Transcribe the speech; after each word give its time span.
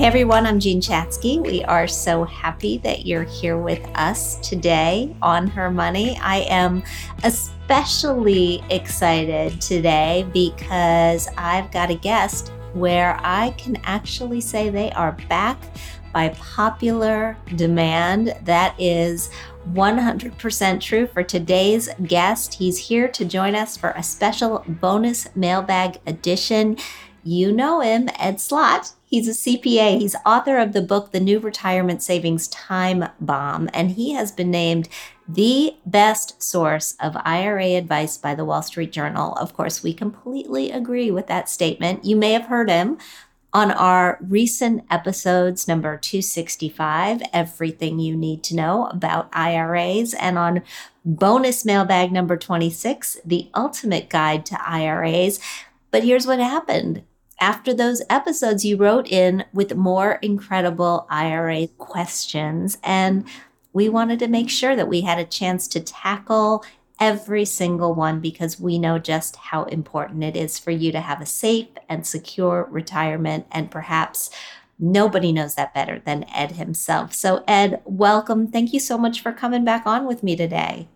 Hey 0.00 0.06
everyone, 0.06 0.46
I'm 0.46 0.58
Jean 0.58 0.80
Chatzky. 0.80 1.46
We 1.46 1.62
are 1.64 1.86
so 1.86 2.24
happy 2.24 2.78
that 2.78 3.04
you're 3.04 3.24
here 3.24 3.58
with 3.58 3.86
us 3.94 4.36
today 4.36 5.14
on 5.20 5.46
Her 5.46 5.70
Money. 5.70 6.18
I 6.22 6.38
am 6.48 6.82
especially 7.22 8.64
excited 8.70 9.60
today 9.60 10.26
because 10.32 11.28
I've 11.36 11.70
got 11.70 11.90
a 11.90 11.96
guest 11.96 12.48
where 12.72 13.20
I 13.22 13.50
can 13.58 13.76
actually 13.84 14.40
say 14.40 14.70
they 14.70 14.90
are 14.92 15.12
back 15.28 15.62
by 16.14 16.30
popular 16.30 17.36
demand. 17.56 18.34
That 18.44 18.74
is 18.80 19.28
100% 19.74 20.80
true 20.80 21.08
for 21.08 21.22
today's 21.22 21.90
guest. 22.04 22.54
He's 22.54 22.78
here 22.78 23.06
to 23.08 23.26
join 23.26 23.54
us 23.54 23.76
for 23.76 23.90
a 23.90 24.02
special 24.02 24.64
bonus 24.66 25.28
mailbag 25.36 26.00
edition. 26.06 26.78
You 27.22 27.52
know 27.52 27.80
him, 27.80 28.08
Ed 28.18 28.40
Slott. 28.40 28.94
He's 29.10 29.26
a 29.26 29.32
CPA. 29.32 29.98
He's 29.98 30.14
author 30.24 30.56
of 30.56 30.72
the 30.72 30.80
book, 30.80 31.10
The 31.10 31.18
New 31.18 31.40
Retirement 31.40 32.00
Savings 32.00 32.46
Time 32.46 33.06
Bomb, 33.20 33.68
and 33.74 33.90
he 33.90 34.12
has 34.12 34.30
been 34.30 34.52
named 34.52 34.88
the 35.28 35.74
best 35.84 36.40
source 36.40 36.94
of 37.00 37.16
IRA 37.24 37.74
advice 37.74 38.16
by 38.16 38.36
the 38.36 38.44
Wall 38.44 38.62
Street 38.62 38.92
Journal. 38.92 39.34
Of 39.34 39.52
course, 39.52 39.82
we 39.82 39.94
completely 39.94 40.70
agree 40.70 41.10
with 41.10 41.26
that 41.26 41.48
statement. 41.48 42.04
You 42.04 42.14
may 42.14 42.34
have 42.34 42.44
heard 42.44 42.70
him 42.70 42.98
on 43.52 43.72
our 43.72 44.16
recent 44.20 44.84
episodes, 44.90 45.66
number 45.66 45.96
265, 45.96 47.20
Everything 47.32 47.98
You 47.98 48.16
Need 48.16 48.44
to 48.44 48.54
Know 48.54 48.86
About 48.86 49.28
IRAs, 49.32 50.14
and 50.14 50.38
on 50.38 50.62
bonus 51.04 51.64
mailbag 51.64 52.12
number 52.12 52.36
26, 52.36 53.18
The 53.24 53.50
Ultimate 53.56 54.08
Guide 54.08 54.46
to 54.46 54.70
IRAs. 54.70 55.40
But 55.90 56.04
here's 56.04 56.28
what 56.28 56.38
happened 56.38 57.02
after 57.40 57.72
those 57.72 58.02
episodes, 58.10 58.64
you 58.64 58.76
wrote 58.76 59.08
in 59.08 59.44
with 59.52 59.74
more 59.74 60.12
incredible 60.22 61.06
IRA 61.08 61.68
questions. 61.78 62.78
And 62.84 63.26
we 63.72 63.88
wanted 63.88 64.18
to 64.18 64.28
make 64.28 64.50
sure 64.50 64.76
that 64.76 64.88
we 64.88 65.00
had 65.00 65.18
a 65.18 65.24
chance 65.24 65.66
to 65.68 65.80
tackle 65.80 66.64
every 67.00 67.46
single 67.46 67.94
one 67.94 68.20
because 68.20 68.60
we 68.60 68.78
know 68.78 68.98
just 68.98 69.36
how 69.36 69.64
important 69.64 70.22
it 70.22 70.36
is 70.36 70.58
for 70.58 70.70
you 70.70 70.92
to 70.92 71.00
have 71.00 71.22
a 71.22 71.26
safe 71.26 71.68
and 71.88 72.06
secure 72.06 72.68
retirement. 72.70 73.46
And 73.50 73.70
perhaps 73.70 74.30
nobody 74.78 75.32
knows 75.32 75.54
that 75.54 75.72
better 75.72 76.00
than 76.04 76.26
Ed 76.34 76.52
himself. 76.52 77.14
So, 77.14 77.42
Ed, 77.48 77.80
welcome. 77.84 78.48
Thank 78.48 78.74
you 78.74 78.80
so 78.80 78.98
much 78.98 79.22
for 79.22 79.32
coming 79.32 79.64
back 79.64 79.86
on 79.86 80.06
with 80.06 80.22
me 80.22 80.36
today. 80.36 80.88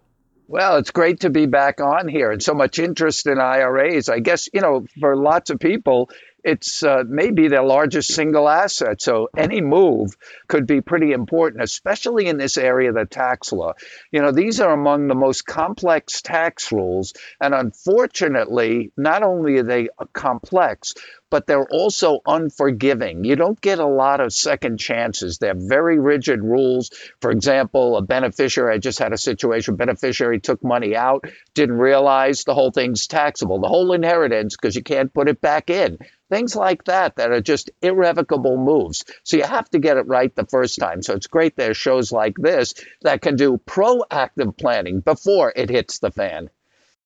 Well, 0.47 0.77
it's 0.77 0.91
great 0.91 1.21
to 1.21 1.31
be 1.31 1.47
back 1.47 1.81
on 1.81 2.07
here 2.07 2.31
and 2.31 2.43
so 2.43 2.53
much 2.53 2.79
interest 2.79 3.27
in 3.27 3.39
IRAs. 3.39 4.11
I 4.11 4.21
guess, 4.21 4.49
you 4.53 4.61
know, 4.61 4.85
for 5.01 5.17
lots 5.17 5.49
of 5.49 5.59
people, 5.59 6.11
it's 6.45 6.83
uh, 6.83 7.05
maybe 7.07 7.49
their 7.49 7.63
largest 7.63 8.13
single 8.13 8.49
asset. 8.49 9.01
So 9.01 9.31
any 9.37 9.63
move 9.63 10.15
could 10.47 10.67
be 10.67 10.83
pretty 10.83 11.13
important, 11.13 11.63
especially 11.63 12.27
in 12.27 12.37
this 12.37 12.59
area 12.59 12.91
of 12.91 12.97
the 12.97 13.07
tax 13.07 13.51
law. 13.51 13.73
You 14.13 14.21
know, 14.21 14.31
these 14.31 14.61
are 14.61 14.73
among 14.73 15.09
the 15.09 15.15
most 15.15 15.47
complex 15.47 16.21
tax 16.21 16.71
rules. 16.71 17.15
And 17.41 17.55
unfortunately, 17.55 18.93
not 18.97 19.23
only 19.23 19.57
are 19.57 19.63
they 19.63 19.89
complex, 20.13 20.95
but 21.31 21.49
they're 21.49 21.67
also 21.69 22.21
unforgiving. 22.27 23.25
You 23.25 23.35
don't 23.35 23.61
get 23.61 23.81
a 23.81 23.87
lot 23.87 24.21
of 24.21 24.33
second 24.33 24.79
chances. 24.79 25.39
They're 25.39 25.55
very 25.57 25.99
rigid 25.99 26.41
rules. 26.45 26.91
For 27.21 27.33
example, 27.33 27.97
a 27.97 28.03
beneficiary, 28.03 28.75
I 28.75 28.79
just 28.79 29.01
had 29.01 29.13
a 29.13 29.19
situation, 29.19 29.75
beneficiary 29.75 30.39
took 30.39 30.63
money 30.63 30.95
out, 30.95 31.25
didn't 31.55 31.79
realize 31.79 32.45
the 32.45 32.55
whole 32.55 32.71
thing's 32.71 33.09
taxable, 33.09 33.61
the 33.61 33.67
whole 33.67 33.93
inheritance, 33.95 34.55
because 34.55 34.77
you 34.77 34.85
can't 34.85 35.13
put 35.13 35.29
it 35.29 35.41
back 35.41 35.71
in. 35.71 35.99
Things 36.35 36.57
like 36.57 36.83
that 36.87 37.15
that 37.15 37.31
are 37.31 37.41
just 37.41 37.71
irrevocable 37.81 38.57
moves. 38.57 39.05
So 39.23 39.37
you 39.37 39.45
have 39.45 39.71
to 39.71 39.79
get 39.79 39.99
it 39.99 40.09
right 40.09 40.35
the 40.35 40.45
first 40.47 40.81
time. 40.81 41.01
So 41.01 41.15
it's 41.15 41.29
great 41.29 41.57
there's 41.57 41.77
shows 41.77 42.11
like 42.11 42.35
this 42.37 42.75
that 43.03 43.23
can 43.23 43.37
do 43.37 43.61
proactive 43.69 44.59
planning 44.59 44.99
before 44.99 45.53
it 45.55 45.71
hits 45.71 46.01
the 46.01 46.11
fan. 46.11 46.51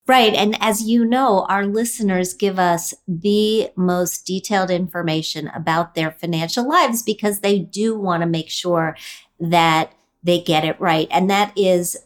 Right. 0.06 0.32
And 0.32 0.56
as 0.62 0.80
you 0.80 1.04
know, 1.04 1.44
our 1.50 1.66
listeners 1.66 2.32
give 2.32 2.58
us 2.58 2.94
the 3.06 3.68
most 3.76 4.26
detailed 4.26 4.70
information 4.70 5.48
about 5.48 5.94
their 5.94 6.12
financial 6.12 6.66
lives 6.66 7.02
because 7.02 7.40
they 7.40 7.58
do 7.58 7.98
want 7.98 8.22
to 8.22 8.26
make 8.26 8.48
sure 8.48 8.96
that 9.38 9.92
they 10.22 10.40
get 10.40 10.64
it 10.64 10.80
right. 10.80 11.06
And 11.10 11.28
that 11.28 11.52
is 11.54 11.98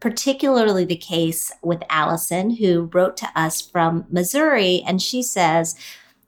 particularly 0.00 0.84
the 0.84 0.96
case 0.96 1.50
with 1.62 1.82
Allison, 1.88 2.56
who 2.56 2.90
wrote 2.92 3.16
to 3.16 3.30
us 3.34 3.62
from 3.62 4.04
Missouri. 4.10 4.82
And 4.86 5.00
she 5.00 5.22
says, 5.22 5.76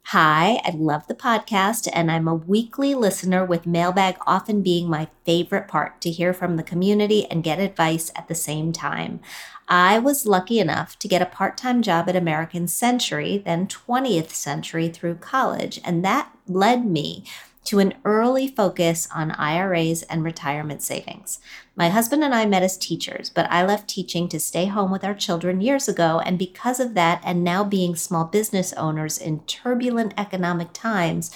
Hi, 0.09 0.61
I 0.67 0.73
love 0.77 1.07
the 1.07 1.15
podcast, 1.15 1.89
and 1.91 2.11
I'm 2.11 2.29
a 2.29 2.35
weekly 2.35 2.95
listener 2.95 3.43
with 3.43 3.67
mailbag 3.67 4.17
often 4.27 4.61
being 4.61 4.87
my 4.87 5.09
favorite 5.25 5.67
part 5.67 6.03
to 6.03 6.11
hear 6.11 6.35
from 6.35 6.57
the 6.57 6.63
community 6.63 7.25
and 7.31 7.43
get 7.43 7.59
advice 7.59 8.13
at 8.15 8.29
the 8.29 8.35
same 8.35 8.71
time. 8.71 9.21
I 9.67 9.99
was 9.99 10.27
lucky 10.27 10.61
enough 10.61 10.99
to 10.99 11.09
get 11.09 11.23
a 11.23 11.27
part 11.27 11.57
time 11.57 11.81
job 11.81 12.07
at 12.11 12.17
American 12.17 12.69
Century, 12.69 13.39
then 13.39 13.67
20th 13.67 14.33
Century, 14.33 14.91
through 14.91 15.17
college, 15.17 15.81
and 15.87 16.05
that 16.05 16.31
led 16.47 16.85
me 16.85 17.25
to 17.65 17.79
an 17.79 17.95
early 18.05 18.47
focus 18.47 19.09
on 19.15 19.31
IRAs 19.33 20.03
and 20.05 20.23
retirement 20.23 20.83
savings. 20.83 21.39
My 21.77 21.89
husband 21.89 22.23
and 22.23 22.35
I 22.35 22.47
met 22.47 22.63
as 22.63 22.77
teachers, 22.77 23.31
but 23.31 23.51
I 23.51 23.65
left 23.65 23.89
teaching 23.89 24.29
to 24.29 24.39
stay 24.39 24.67
home 24.67 24.91
with 24.91 25.05
our 25.05 25.15
children 25.15 25.61
years 25.61 25.89
ago. 25.89 26.21
And 26.25 26.39
because 26.39 26.79
of 26.79 26.95
that, 26.95 27.21
and 27.25 27.43
now 27.43 27.65
being 27.65 27.97
small 27.97 28.27
business 28.27 28.73
owners 28.75 29.19
in 29.19 29.41
turbulent 29.41 30.15
economic 30.17 30.73
times, 30.73 31.35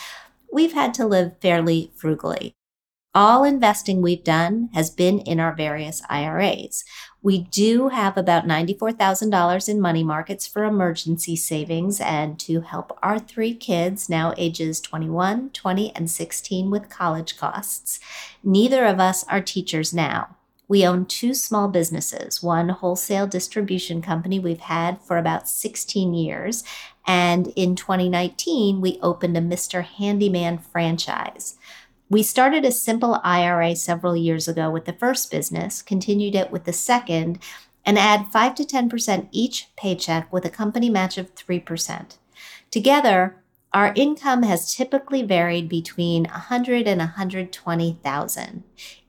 we've 0.52 0.74
had 0.74 0.94
to 0.94 1.06
live 1.06 1.40
fairly 1.40 1.90
frugally. 1.96 2.54
All 3.14 3.42
investing 3.42 4.00
we've 4.00 4.22
done 4.22 4.68
has 4.74 4.90
been 4.90 5.18
in 5.20 5.40
our 5.40 5.54
various 5.54 6.02
IRAs. 6.08 6.84
We 7.20 7.40
do 7.40 7.88
have 7.88 8.16
about 8.16 8.46
$94,000 8.46 9.68
in 9.68 9.80
money 9.80 10.04
markets 10.04 10.46
for 10.46 10.64
emergency 10.64 11.34
savings 11.34 12.00
and 12.00 12.38
to 12.40 12.60
help 12.60 12.96
our 13.02 13.18
three 13.18 13.54
kids, 13.54 14.08
now 14.08 14.34
ages 14.36 14.80
21, 14.80 15.50
20, 15.50 15.94
and 15.96 16.08
16, 16.08 16.70
with 16.70 16.88
college 16.88 17.36
costs. 17.36 17.98
Neither 18.44 18.84
of 18.84 19.00
us 19.00 19.24
are 19.24 19.40
teachers 19.40 19.92
now. 19.92 20.36
We 20.68 20.86
own 20.86 21.06
two 21.06 21.34
small 21.34 21.66
businesses, 21.68 22.42
one 22.42 22.68
wholesale 22.68 23.26
distribution 23.26 24.00
company 24.00 24.38
we've 24.38 24.60
had 24.60 25.00
for 25.00 25.16
about 25.16 25.48
16 25.48 26.14
years. 26.14 26.62
And 27.06 27.48
in 27.56 27.74
2019, 27.74 28.80
we 28.80 28.98
opened 29.02 29.36
a 29.36 29.40
Mr. 29.40 29.82
Handyman 29.82 30.58
franchise. 30.58 31.56
We 32.10 32.22
started 32.22 32.64
a 32.64 32.72
simple 32.72 33.20
IRA 33.22 33.76
several 33.76 34.16
years 34.16 34.48
ago 34.48 34.70
with 34.70 34.86
the 34.86 34.94
first 34.94 35.30
business, 35.30 35.82
continued 35.82 36.34
it 36.34 36.50
with 36.50 36.64
the 36.64 36.72
second, 36.72 37.38
and 37.84 37.98
add 37.98 38.32
5 38.32 38.54
to 38.56 38.64
10% 38.64 39.28
each 39.30 39.68
paycheck 39.76 40.32
with 40.32 40.46
a 40.46 40.50
company 40.50 40.88
match 40.88 41.18
of 41.18 41.34
3%. 41.34 42.16
Together, 42.70 43.36
our 43.74 43.92
income 43.94 44.42
has 44.42 44.74
typically 44.74 45.22
varied 45.22 45.68
between 45.68 46.24
100 46.24 46.86
and 46.86 47.00
120,000. 47.00 48.64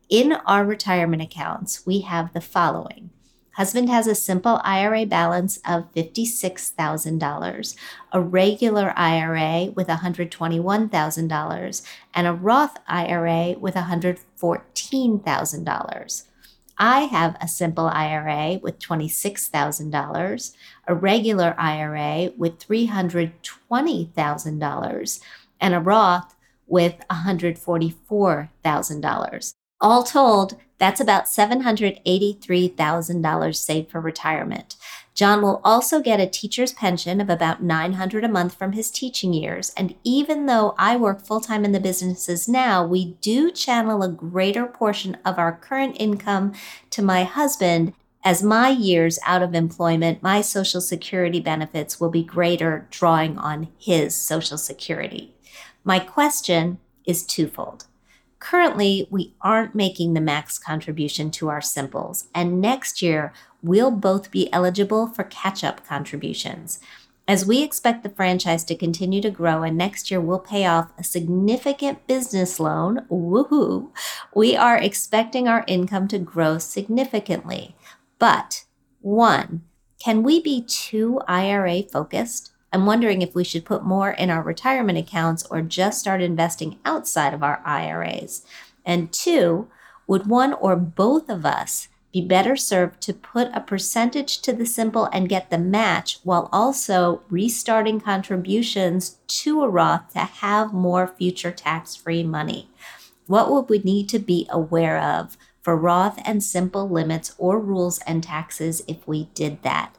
In 0.09 0.33
our 0.33 0.65
retirement 0.65 1.21
accounts, 1.21 1.85
we 1.85 2.01
have 2.01 2.33
the 2.33 2.41
following. 2.41 3.11
Husband 3.53 3.89
has 3.89 4.05
a 4.07 4.15
simple 4.15 4.59
IRA 4.63 5.05
balance 5.05 5.59
of 5.67 5.93
$56,000, 5.93 7.75
a 8.11 8.21
regular 8.21 8.93
IRA 8.95 9.71
with 9.75 9.87
$121,000, 9.87 11.81
and 12.13 12.27
a 12.27 12.33
Roth 12.33 12.77
IRA 12.87 13.55
with 13.59 13.75
$114,000. 13.75 16.23
I 16.81 17.01
have 17.01 17.35
a 17.41 17.47
simple 17.47 17.87
IRA 17.87 18.57
with 18.63 18.79
$26,000, 18.79 20.55
a 20.87 20.95
regular 20.95 21.53
IRA 21.57 22.31
with 22.37 22.57
$320,000, 22.59 25.19
and 25.59 25.73
a 25.73 25.79
Roth 25.79 26.35
with 26.67 26.95
$144,000. 27.09 29.53
All 29.81 30.03
told, 30.03 30.55
that's 30.79 30.99
about 30.99 31.25
$783,000 31.25 33.55
saved 33.55 33.91
for 33.91 34.01
retirement. 34.01 34.75
John 35.13 35.41
will 35.41 35.59
also 35.63 36.01
get 36.01 36.19
a 36.21 36.27
teacher's 36.27 36.73
pension 36.73 37.19
of 37.19 37.29
about 37.29 37.61
900 37.61 38.23
a 38.23 38.29
month 38.29 38.55
from 38.55 38.71
his 38.71 38.89
teaching 38.89 39.33
years, 39.33 39.73
and 39.75 39.93
even 40.03 40.45
though 40.45 40.73
I 40.77 40.95
work 40.95 41.21
full-time 41.21 41.65
in 41.65 41.73
the 41.73 41.79
businesses 41.79 42.47
now, 42.47 42.87
we 42.87 43.17
do 43.21 43.51
channel 43.51 44.01
a 44.01 44.09
greater 44.09 44.65
portion 44.65 45.17
of 45.25 45.37
our 45.37 45.51
current 45.51 45.97
income 45.99 46.53
to 46.91 47.01
my 47.01 47.25
husband 47.25 47.93
as 48.23 48.43
my 48.43 48.69
years 48.69 49.17
out 49.25 49.41
of 49.41 49.55
employment, 49.55 50.21
my 50.21 50.41
social 50.41 50.81
security 50.81 51.39
benefits 51.39 51.99
will 51.99 52.09
be 52.09 52.23
greater 52.23 52.85
drawing 52.89 53.37
on 53.37 53.69
his 53.77 54.13
social 54.13 54.57
security. 54.57 55.33
My 55.85 55.99
question 55.99 56.79
is 57.05 57.25
twofold. 57.25 57.85
Currently, 58.39 59.07
we 59.09 59.33
aren't 59.41 59.75
making 59.75 60.13
the 60.13 60.21
max 60.21 60.57
contribution 60.57 61.29
to 61.31 61.49
our 61.49 61.61
simples, 61.61 62.27
and 62.33 62.61
next 62.61 63.01
year 63.01 63.33
we'll 63.61 63.91
both 63.91 64.31
be 64.31 64.51
eligible 64.53 65.07
for 65.07 65.23
catch 65.25 65.63
up 65.63 65.85
contributions. 65.85 66.79
As 67.27 67.45
we 67.45 67.61
expect 67.61 68.01
the 68.01 68.09
franchise 68.09 68.63
to 68.63 68.75
continue 68.75 69.21
to 69.21 69.29
grow 69.29 69.61
and 69.61 69.77
next 69.77 70.09
year 70.09 70.19
we'll 70.19 70.39
pay 70.39 70.65
off 70.65 70.89
a 70.97 71.03
significant 71.03 72.07
business 72.07 72.59
loan, 72.59 73.05
woohoo, 73.07 73.89
we 74.33 74.55
are 74.55 74.77
expecting 74.77 75.47
our 75.47 75.63
income 75.67 76.07
to 76.07 76.17
grow 76.17 76.57
significantly. 76.57 77.75
But 78.17 78.63
one, 79.01 79.61
can 80.03 80.23
we 80.23 80.41
be 80.41 80.65
too 80.67 81.21
IRA 81.27 81.83
focused? 81.83 82.51
I'm 82.71 82.85
wondering 82.85 83.21
if 83.21 83.33
we 83.33 83.43
should 83.43 83.65
put 83.65 83.83
more 83.83 84.11
in 84.11 84.29
our 84.29 84.43
retirement 84.43 84.97
accounts 84.97 85.45
or 85.49 85.61
just 85.61 85.99
start 85.99 86.21
investing 86.21 86.79
outside 86.85 87.33
of 87.33 87.43
our 87.43 87.61
IRAs. 87.65 88.45
And 88.85 89.11
two, 89.11 89.67
would 90.07 90.27
one 90.27 90.53
or 90.53 90.75
both 90.75 91.29
of 91.29 91.45
us 91.45 91.87
be 92.11 92.21
better 92.21 92.55
served 92.55 93.01
to 93.01 93.13
put 93.13 93.49
a 93.53 93.61
percentage 93.61 94.41
to 94.41 94.51
the 94.53 94.65
simple 94.65 95.05
and 95.13 95.29
get 95.29 95.49
the 95.49 95.57
match 95.57 96.19
while 96.23 96.49
also 96.51 97.21
restarting 97.29 98.01
contributions 98.01 99.17
to 99.27 99.61
a 99.61 99.69
Roth 99.69 100.13
to 100.13 100.19
have 100.19 100.73
more 100.73 101.07
future 101.07 101.51
tax 101.51 101.95
free 101.95 102.23
money? 102.23 102.69
What 103.27 103.51
would 103.51 103.69
we 103.69 103.79
need 103.79 104.09
to 104.09 104.19
be 104.19 104.47
aware 104.49 104.99
of 104.99 105.37
for 105.61 105.75
Roth 105.75 106.19
and 106.25 106.43
simple 106.43 106.89
limits 106.89 107.35
or 107.37 107.59
rules 107.59 107.99
and 107.99 108.23
taxes 108.23 108.81
if 108.87 109.07
we 109.07 109.25
did 109.35 109.61
that? 109.61 109.95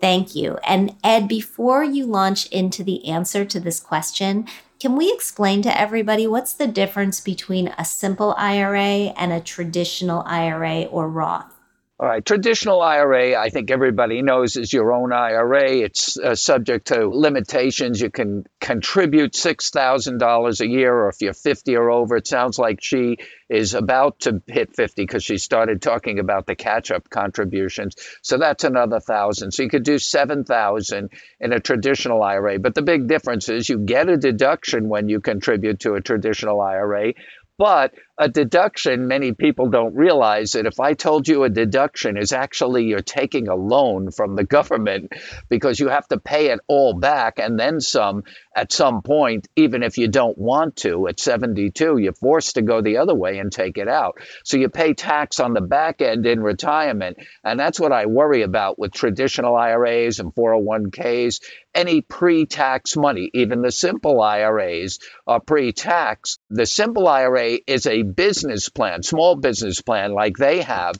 Thank 0.00 0.34
you. 0.34 0.58
And 0.64 0.96
Ed, 1.04 1.28
before 1.28 1.84
you 1.84 2.06
launch 2.06 2.46
into 2.46 2.82
the 2.82 3.06
answer 3.06 3.44
to 3.44 3.60
this 3.60 3.80
question, 3.80 4.46
can 4.80 4.96
we 4.96 5.12
explain 5.12 5.60
to 5.62 5.78
everybody 5.78 6.26
what's 6.26 6.54
the 6.54 6.66
difference 6.66 7.20
between 7.20 7.68
a 7.76 7.84
simple 7.84 8.34
IRA 8.38 9.12
and 9.14 9.30
a 9.30 9.40
traditional 9.40 10.22
IRA 10.26 10.84
or 10.84 11.06
Roth? 11.08 11.59
All 12.00 12.08
right, 12.08 12.24
traditional 12.24 12.80
IRA, 12.80 13.38
I 13.38 13.50
think 13.50 13.70
everybody 13.70 14.22
knows 14.22 14.56
is 14.56 14.72
your 14.72 14.94
own 14.94 15.12
IRA. 15.12 15.80
It's 15.80 16.18
uh, 16.18 16.34
subject 16.34 16.86
to 16.86 17.06
limitations. 17.06 18.00
You 18.00 18.08
can 18.08 18.46
contribute 18.58 19.34
$6,000 19.34 20.60
a 20.60 20.66
year, 20.66 20.94
or 20.94 21.10
if 21.10 21.16
you're 21.20 21.34
50 21.34 21.76
or 21.76 21.90
over, 21.90 22.16
it 22.16 22.26
sounds 22.26 22.58
like 22.58 22.78
she 22.80 23.18
is 23.50 23.74
about 23.74 24.20
to 24.20 24.40
hit 24.46 24.74
50 24.74 25.02
because 25.02 25.22
she 25.22 25.36
started 25.36 25.82
talking 25.82 26.20
about 26.20 26.46
the 26.46 26.54
catch 26.54 26.90
up 26.90 27.10
contributions. 27.10 27.96
So 28.22 28.38
that's 28.38 28.64
another 28.64 29.00
thousand. 29.00 29.52
So 29.52 29.64
you 29.64 29.68
could 29.68 29.84
do 29.84 29.98
7,000 29.98 31.10
in 31.38 31.52
a 31.52 31.60
traditional 31.60 32.22
IRA. 32.22 32.58
But 32.58 32.74
the 32.74 32.80
big 32.80 33.08
difference 33.08 33.50
is 33.50 33.68
you 33.68 33.76
get 33.76 34.08
a 34.08 34.16
deduction 34.16 34.88
when 34.88 35.10
you 35.10 35.20
contribute 35.20 35.80
to 35.80 35.96
a 35.96 36.00
traditional 36.00 36.62
IRA, 36.62 37.12
but 37.58 37.92
a 38.20 38.28
deduction, 38.28 39.08
many 39.08 39.32
people 39.32 39.70
don't 39.70 39.96
realize 39.96 40.52
that 40.52 40.66
if 40.66 40.78
I 40.78 40.92
told 40.92 41.26
you 41.26 41.44
a 41.44 41.48
deduction 41.48 42.18
is 42.18 42.32
actually 42.32 42.84
you're 42.84 43.00
taking 43.00 43.48
a 43.48 43.54
loan 43.54 44.10
from 44.10 44.36
the 44.36 44.44
government 44.44 45.14
because 45.48 45.80
you 45.80 45.88
have 45.88 46.06
to 46.08 46.20
pay 46.20 46.48
it 46.50 46.60
all 46.68 46.92
back 46.92 47.38
and 47.38 47.58
then 47.58 47.80
some 47.80 48.24
at 48.54 48.72
some 48.72 49.00
point, 49.00 49.48
even 49.56 49.82
if 49.82 49.96
you 49.96 50.08
don't 50.08 50.36
want 50.36 50.76
to. 50.76 51.06
At 51.08 51.20
72, 51.20 51.98
you're 51.98 52.12
forced 52.12 52.56
to 52.56 52.62
go 52.62 52.82
the 52.82 52.98
other 52.98 53.14
way 53.14 53.38
and 53.38 53.50
take 53.50 53.78
it 53.78 53.88
out. 53.88 54.18
So 54.44 54.56
you 54.56 54.68
pay 54.68 54.92
tax 54.92 55.40
on 55.40 55.54
the 55.54 55.60
back 55.60 56.02
end 56.02 56.26
in 56.26 56.42
retirement. 56.42 57.18
And 57.44 57.58
that's 57.58 57.78
what 57.78 57.92
I 57.92 58.06
worry 58.06 58.42
about 58.42 58.78
with 58.78 58.92
traditional 58.92 59.56
IRAs 59.56 60.18
and 60.18 60.34
401ks. 60.34 61.40
Any 61.72 62.00
pre 62.00 62.46
tax 62.46 62.96
money, 62.96 63.30
even 63.32 63.62
the 63.62 63.70
simple 63.70 64.20
IRAs 64.20 64.98
are 65.26 65.40
pre 65.40 65.72
tax. 65.72 66.38
The 66.50 66.66
simple 66.66 67.06
IRA 67.06 67.58
is 67.66 67.86
a 67.86 68.02
business 68.16 68.68
plan, 68.68 69.02
small 69.02 69.36
business 69.36 69.80
plan 69.82 70.12
like 70.12 70.36
they 70.36 70.62
have. 70.62 70.96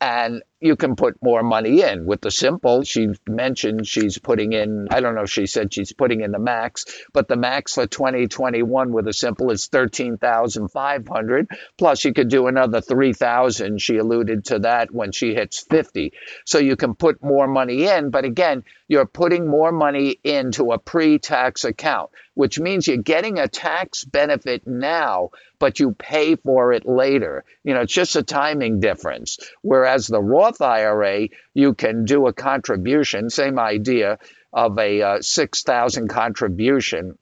And 0.00 0.42
you 0.60 0.76
can 0.76 0.96
put 0.96 1.22
more 1.22 1.42
money 1.42 1.82
in 1.82 2.06
with 2.06 2.22
the 2.22 2.30
simple. 2.30 2.82
She 2.82 3.08
mentioned 3.28 3.86
she's 3.86 4.16
putting 4.18 4.52
in, 4.52 4.88
I 4.90 5.00
don't 5.00 5.14
know, 5.14 5.22
if 5.22 5.30
she 5.30 5.46
said 5.46 5.72
she's 5.72 5.92
putting 5.92 6.22
in 6.22 6.32
the 6.32 6.38
max, 6.38 6.86
but 7.12 7.28
the 7.28 7.36
max 7.36 7.74
for 7.74 7.86
2021 7.86 8.92
with 8.92 9.06
a 9.06 9.12
simple 9.12 9.50
is 9.50 9.66
13,500. 9.66 11.50
Plus 11.76 12.04
you 12.04 12.14
could 12.14 12.28
do 12.28 12.46
another 12.46 12.80
3,000. 12.80 13.80
She 13.80 13.98
alluded 13.98 14.46
to 14.46 14.60
that 14.60 14.90
when 14.90 15.12
she 15.12 15.34
hits 15.34 15.60
50. 15.60 16.14
So 16.46 16.58
you 16.58 16.76
can 16.76 16.94
put 16.94 17.22
more 17.22 17.46
money 17.46 17.84
in, 17.84 18.10
but 18.10 18.24
again, 18.24 18.64
you're 18.88 19.06
putting 19.06 19.48
more 19.48 19.72
money 19.72 20.18
into 20.22 20.72
a 20.72 20.78
pre-tax 20.78 21.64
account, 21.64 22.10
which 22.34 22.60
means 22.60 22.86
you're 22.86 22.98
getting 22.98 23.38
a 23.38 23.48
tax 23.48 24.04
benefit 24.04 24.66
now, 24.66 25.30
but 25.58 25.80
you 25.80 25.92
pay 25.92 26.36
for 26.36 26.72
it 26.72 26.86
later. 26.86 27.44
You 27.64 27.74
know, 27.74 27.80
it's 27.80 27.92
just 27.92 28.14
a 28.14 28.22
timing 28.22 28.78
difference. 28.78 29.38
Whereas 29.62 30.06
the 30.06 30.22
Roth 30.22 30.45
Roth 30.46 30.62
IRA, 30.62 31.28
you 31.54 31.74
can 31.74 32.04
do 32.04 32.28
a 32.28 32.32
contribution, 32.32 33.30
same 33.30 33.58
idea 33.58 34.20
of 34.52 34.78
a 34.78 35.02
uh, 35.02 35.20
6,000 35.20 36.06
contribution, 36.06 37.18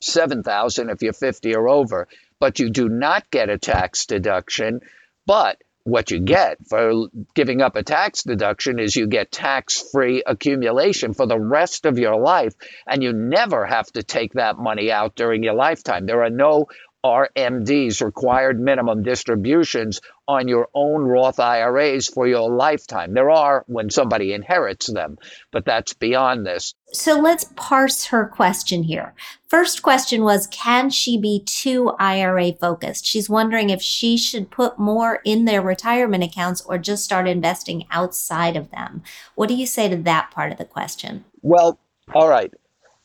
7,000 0.00 0.88
if 0.90 1.02
you're 1.02 1.12
50 1.12 1.56
or 1.56 1.68
over, 1.68 2.06
but 2.38 2.60
you 2.60 2.70
do 2.70 2.88
not 2.88 3.28
get 3.32 3.50
a 3.50 3.58
tax 3.58 4.06
deduction. 4.06 4.80
But 5.26 5.60
what 5.82 6.12
you 6.12 6.20
get 6.20 6.58
for 6.68 7.08
giving 7.34 7.62
up 7.62 7.74
a 7.74 7.82
tax 7.82 8.22
deduction 8.22 8.78
is 8.78 8.94
you 8.94 9.08
get 9.08 9.32
tax 9.32 9.90
free 9.90 10.22
accumulation 10.24 11.14
for 11.14 11.26
the 11.26 11.40
rest 11.40 11.84
of 11.84 11.98
your 11.98 12.16
life, 12.20 12.54
and 12.86 13.02
you 13.02 13.12
never 13.12 13.66
have 13.66 13.90
to 13.94 14.04
take 14.04 14.34
that 14.34 14.56
money 14.56 14.92
out 14.92 15.16
during 15.16 15.42
your 15.42 15.54
lifetime. 15.54 16.06
There 16.06 16.22
are 16.22 16.30
no 16.30 16.68
RMDs, 17.04 18.04
required 18.04 18.60
minimum 18.60 19.02
distributions, 19.02 20.00
on 20.28 20.46
your 20.46 20.68
own 20.74 21.02
Roth 21.02 21.40
IRAs 21.40 22.06
for 22.06 22.28
your 22.28 22.50
lifetime. 22.50 23.14
There 23.14 23.30
are 23.30 23.64
when 23.66 23.88
somebody 23.88 24.34
inherits 24.34 24.86
them, 24.86 25.16
but 25.50 25.64
that's 25.64 25.94
beyond 25.94 26.46
this. 26.46 26.74
So 26.92 27.18
let's 27.18 27.46
parse 27.56 28.04
her 28.06 28.26
question 28.26 28.82
here. 28.82 29.14
First 29.48 29.82
question 29.82 30.22
was 30.22 30.46
Can 30.48 30.90
she 30.90 31.18
be 31.18 31.42
too 31.44 31.92
IRA 31.98 32.52
focused? 32.52 33.06
She's 33.06 33.30
wondering 33.30 33.70
if 33.70 33.80
she 33.80 34.18
should 34.18 34.50
put 34.50 34.78
more 34.78 35.20
in 35.24 35.46
their 35.46 35.62
retirement 35.62 36.22
accounts 36.22 36.60
or 36.60 36.76
just 36.76 37.04
start 37.04 37.26
investing 37.26 37.86
outside 37.90 38.56
of 38.56 38.70
them. 38.70 39.02
What 39.34 39.48
do 39.48 39.54
you 39.54 39.66
say 39.66 39.88
to 39.88 39.96
that 39.96 40.30
part 40.30 40.52
of 40.52 40.58
the 40.58 40.64
question? 40.66 41.24
Well, 41.42 41.78
all 42.14 42.28
right 42.28 42.52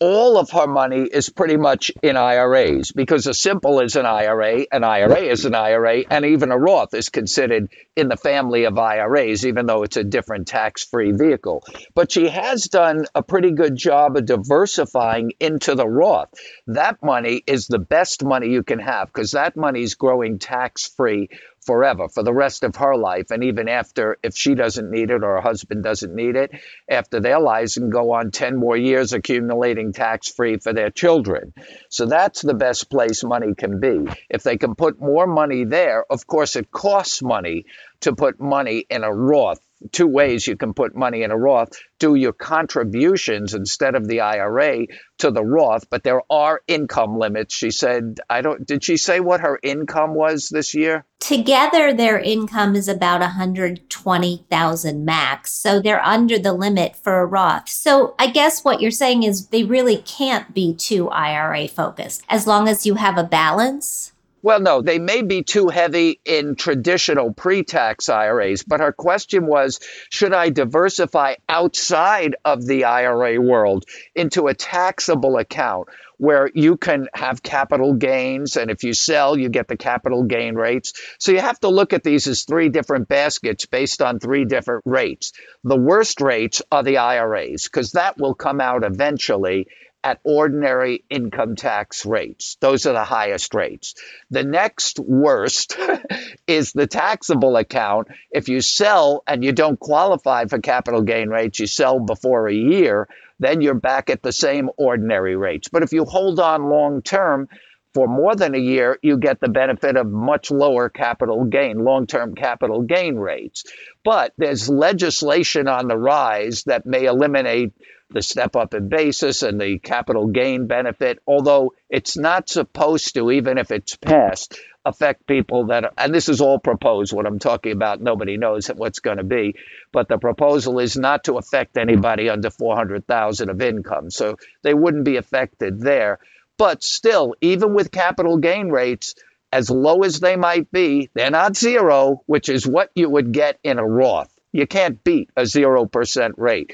all 0.03 0.38
of 0.38 0.50
her 0.50 0.67
money 0.67 1.03
is 1.03 1.29
pretty 1.29 1.55
much 1.55 1.89
in 2.01 2.17
IRAs 2.17 2.91
because 2.91 3.25
a 3.25 3.33
simple 3.33 3.79
is 3.79 3.95
an 3.95 4.05
IRA, 4.05 4.65
an 4.69 4.83
IRA 4.83 5.19
is 5.19 5.45
an 5.45 5.55
IRA, 5.55 6.03
and 6.10 6.25
even 6.25 6.51
a 6.51 6.57
Roth 6.57 6.93
is 6.93 7.07
considered 7.07 7.69
in 7.95 8.10
the 8.10 8.17
family 8.17 8.65
of 8.65 8.77
IRAs, 8.77 9.45
even 9.45 9.65
though 9.65 9.83
it's 9.83 9.95
a 9.95 10.03
different 10.03 10.48
tax 10.48 10.83
free 10.83 11.13
vehicle. 11.13 11.63
But 11.95 12.12
she 12.12 12.27
has 12.27 12.65
done 12.65 13.05
a 13.15 13.24
pretty 13.24 13.51
good 13.51 13.77
job 13.77 14.17
of 14.17 14.25
diversifying 14.25 15.31
into 15.39 15.74
the 15.74 15.88
Roth. 15.88 16.33
That 16.67 17.01
money 17.01 17.41
is 17.48 17.67
the 17.67 17.79
best 17.79 18.25
money 18.25 18.50
you 18.50 18.63
can 18.63 18.79
have 18.79 19.07
because 19.07 19.31
that 19.31 19.55
money 19.55 19.83
is 19.83 19.95
growing 19.95 20.38
tax 20.38 20.86
free 20.98 21.29
forever 21.65 22.10
for 22.10 22.24
the 22.24 22.34
rest 22.34 22.63
of 22.63 22.75
her 22.75 22.96
life 22.96 23.32
and 23.32 23.43
even 23.43 23.67
after 23.70 24.17
if 24.24 24.36
she 24.36 24.55
doesn't 24.55 24.91
need 24.91 25.10
it 25.10 25.24
or 25.24 25.36
her 25.36 25.41
husband 25.41 25.84
doesn't 25.84 26.13
need 26.13 26.36
it 26.36 26.51
after 26.89 27.20
their 27.20 27.39
lives 27.39 27.77
and 27.77 27.91
go 27.91 28.12
on 28.12 28.32
10 28.32 28.58
more 28.58 28.77
years 28.77 29.13
accumulating 29.13 29.93
tax 29.93 30.29
free 30.29 30.58
for 30.58 30.74
their 30.74 30.89
children. 30.89 31.53
So 31.89 32.05
that's 32.05 32.41
the 32.41 32.53
best 32.53 32.89
place 32.89 33.24
money 33.24 33.55
can 33.55 33.79
be. 33.79 34.08
If 34.29 34.43
they 34.43 34.58
can 34.58 34.75
put 34.75 35.00
more 35.00 35.27
money 35.27 35.63
there 35.63 36.05
of 36.10 36.27
course 36.27 36.55
it 36.55 36.72
costs 36.72 37.22
money 37.22 37.65
to 38.01 38.13
put 38.13 38.39
money 38.39 38.86
in 38.89 39.03
a 39.03 39.13
roth 39.13 39.62
two 39.92 40.08
ways 40.08 40.48
you 40.48 40.56
can 40.56 40.74
put 40.74 40.96
money 40.96 41.24
in 41.24 41.32
a 41.32 41.38
Roth. 41.38 41.70
Do 42.00 42.16
your 42.16 42.34
contributions 42.34 43.54
instead 43.54 43.96
of 43.96 44.08
the 44.08 44.22
IRA 44.22 44.88
to 45.20 45.32
the 45.32 45.44
Roth, 45.44 45.90
but 45.90 46.04
there 46.04 46.22
are 46.30 46.62
income 46.68 47.18
limits. 47.18 47.56
She 47.56 47.72
said, 47.72 48.20
I 48.30 48.42
don't, 48.42 48.66
did 48.66 48.84
she 48.84 48.98
say 48.98 49.20
what 49.20 49.42
her 49.42 49.60
income 49.62 50.16
was 50.16 50.50
this 50.50 50.74
year? 50.74 51.06
Together, 51.20 51.94
their 51.94 52.20
income 52.20 52.75
is 52.75 52.88
about 52.88 53.22
120,000 53.22 55.06
max. 55.06 55.54
So 55.54 55.82
they're 55.82 56.04
under 56.04 56.38
the 56.38 56.54
limit 56.54 56.96
for 56.96 57.20
a 57.20 57.25
Roth. 57.25 57.70
So 57.70 58.16
I 58.20 58.28
guess 58.28 58.63
what 58.63 58.82
you're 58.82 58.92
saying 58.92 59.24
is 59.24 59.48
they 59.48 59.63
really 59.63 59.98
can't 59.98 60.54
be 60.54 60.74
too 60.74 61.10
IRA 61.10 61.68
focused 61.68 62.24
as 62.30 62.48
long 62.48 62.68
as 62.68 62.86
you 62.86 62.96
have 62.96 63.18
a 63.18 63.24
balance. 63.24 64.12
Well, 64.43 64.59
no, 64.59 64.81
they 64.81 65.00
may 65.00 65.21
be 65.21 65.41
too 65.41 65.69
heavy 65.69 66.19
in 66.25 66.55
traditional 66.55 67.33
pre 67.33 67.63
tax 67.63 68.09
IRAs, 68.09 68.63
but 68.63 68.81
our 68.81 68.91
question 68.91 69.47
was 69.47 69.79
should 70.09 70.33
I 70.33 70.50
diversify 70.50 71.35
outside 71.47 72.35
of 72.43 72.65
the 72.65 72.83
IRA 72.83 73.39
world 73.39 73.85
into 74.13 74.47
a 74.47 74.53
taxable 74.53 75.38
account? 75.38 75.88
Where 76.17 76.50
you 76.53 76.77
can 76.77 77.07
have 77.13 77.41
capital 77.41 77.93
gains, 77.93 78.55
and 78.55 78.69
if 78.69 78.83
you 78.83 78.93
sell, 78.93 79.38
you 79.38 79.50
get 79.50 79.67
the 79.67 79.77
capital 79.77 80.23
gain 80.23 80.55
rates. 80.55 80.93
So 81.19 81.31
you 81.31 81.39
have 81.39 81.59
to 81.62 81.69
look 81.69 81.91
at 81.91 82.03
these 82.03 82.27
as 82.27 82.43
three 82.43 82.69
different 82.69 83.07
baskets 83.07 83.65
based 83.65 84.01
on 84.01 84.19
three 84.19 84.45
different 84.45 84.83
rates. 84.85 85.31
The 85.63 85.75
worst 85.75 86.21
rates 86.21 86.62
are 86.71 86.83
the 86.83 86.97
IRAs, 86.97 87.63
because 87.63 87.93
that 87.93 88.17
will 88.17 88.35
come 88.35 88.62
out 88.62 88.83
eventually 88.83 89.67
at 90.03 90.19
ordinary 90.24 91.05
income 91.10 91.55
tax 91.55 92.05
rates. 92.05 92.57
Those 92.60 92.86
are 92.86 92.93
the 92.93 93.03
highest 93.03 93.53
rates. 93.53 93.95
The 94.29 94.43
next 94.43 95.00
worst 95.00 95.77
is 96.48 96.74
the 96.74 96.88
taxable 96.88 97.55
account. 97.55 98.10
If 98.31 98.50
you 98.50 98.62
sell 98.62 99.24
and 99.25 99.43
you 99.43 99.51
don't 99.51 99.79
qualify 99.79 100.45
for 100.45 100.60
capital 100.60 101.01
gain 101.01 101.29
rates, 101.29 101.60
you 101.60 101.67
sell 101.67 102.00
before 102.00 102.48
a 102.48 102.53
year, 102.53 103.07
then 103.39 103.62
you're 103.62 103.74
back 103.74 104.10
at 104.10 104.22
the 104.22 104.31
same 104.31 104.69
ordinary 104.77 105.36
rates. 105.36 105.69
But 105.69 105.83
if 105.83 105.93
you 105.93 106.05
hold 106.05 106.39
on 106.39 106.69
long 106.69 107.01
term, 107.01 107.48
for 107.93 108.07
more 108.07 108.36
than 108.36 108.55
a 108.55 108.60
year, 108.60 108.98
you 109.03 109.17
get 109.17 109.39
the 109.39 109.50
benefit 109.50 109.95
of 109.98 110.07
much 110.07 110.50
lower 110.50 110.89
capital 110.89 111.45
gain, 111.45 111.83
long 111.83 112.07
term 112.07 112.33
capital 112.33 112.81
gain 112.81 113.15
rates. 113.17 113.65
But 114.03 114.33
there's 114.38 114.67
legislation 114.67 115.67
on 115.67 115.88
the 115.88 115.98
rise 115.98 116.63
that 116.63 116.88
may 116.88 117.05
eliminate 117.05 117.74
the 118.13 118.22
step 118.22 118.55
up 118.55 118.74
in 118.74 118.89
basis 118.89 119.43
and 119.43 119.60
the 119.60 119.79
capital 119.79 120.27
gain 120.27 120.67
benefit, 120.67 121.20
although 121.27 121.74
it's 121.89 122.17
not 122.17 122.50
supposed 122.50 123.15
to, 123.15 123.32
even 123.32 123.58
if 123.58 123.72
it's 123.72 123.96
passed, 123.96 124.60
affect 124.86 125.25
people 125.27 125.67
that, 125.67 125.86
are, 125.86 125.91
and 125.98 126.13
this 126.13 126.29
is 126.29 126.41
all 126.41 126.60
proposed, 126.60 127.13
what 127.13 127.25
I'm 127.25 127.39
talking 127.39 127.72
about, 127.72 128.01
nobody 128.01 128.38
knows 128.38 128.67
what's 128.67 129.00
going 129.00 129.17
to 129.17 129.24
be, 129.24 129.55
but 129.91 130.08
the 130.08 130.17
proposal 130.17 130.79
is 130.79 130.98
not 130.98 131.25
to 131.25 131.38
affect 131.38 131.77
anybody 131.77 132.29
under 132.29 132.50
400,000 132.50 133.50
of 133.50 133.62
income. 133.62 134.10
So 134.10 134.38
they 134.62 134.74
wouldn't 134.74 135.05
be 135.05 135.17
affected 135.17 135.79
there. 135.79 136.20
But 136.58 136.84
still, 136.84 137.36
even 137.41 137.74
with 137.74 137.91
capital 137.91 138.38
gain 138.38 138.70
rates, 138.70 139.15
as 139.51 139.70
low 139.70 140.03
as 140.03 140.20
they 140.20 140.36
might 140.36 140.72
be, 140.72 141.10
they're 141.13 141.32
not 141.32 141.55
zero, 141.55 142.24
which 142.25 142.50
is 142.50 142.67
what 142.67 142.89
you 142.96 143.10
would 143.10 143.32
get 143.32 143.60
in 143.63 143.79
a 143.79 143.86
Roth. 143.86 144.34
You 144.51 144.67
can't 144.67 145.03
beat 145.03 145.29
a 145.36 145.43
0% 145.43 146.34
rate. 146.38 146.74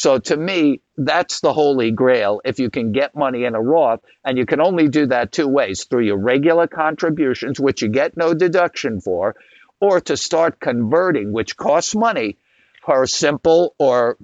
So 0.00 0.18
to 0.18 0.34
me, 0.34 0.80
that's 0.96 1.40
the 1.40 1.52
holy 1.52 1.90
grail. 1.90 2.40
If 2.42 2.58
you 2.58 2.70
can 2.70 2.90
get 2.90 3.14
money 3.14 3.44
in 3.44 3.54
a 3.54 3.60
Roth, 3.60 4.00
and 4.24 4.38
you 4.38 4.46
can 4.46 4.58
only 4.58 4.88
do 4.88 5.04
that 5.08 5.30
two 5.30 5.46
ways 5.46 5.84
through 5.84 6.06
your 6.06 6.16
regular 6.16 6.66
contributions, 6.66 7.60
which 7.60 7.82
you 7.82 7.88
get 7.88 8.16
no 8.16 8.32
deduction 8.32 9.02
for, 9.02 9.36
or 9.78 10.00
to 10.00 10.16
start 10.16 10.58
converting, 10.58 11.34
which 11.34 11.54
costs 11.54 11.94
money, 11.94 12.38
a 12.88 13.06
simple 13.06 13.74
or 13.78 14.16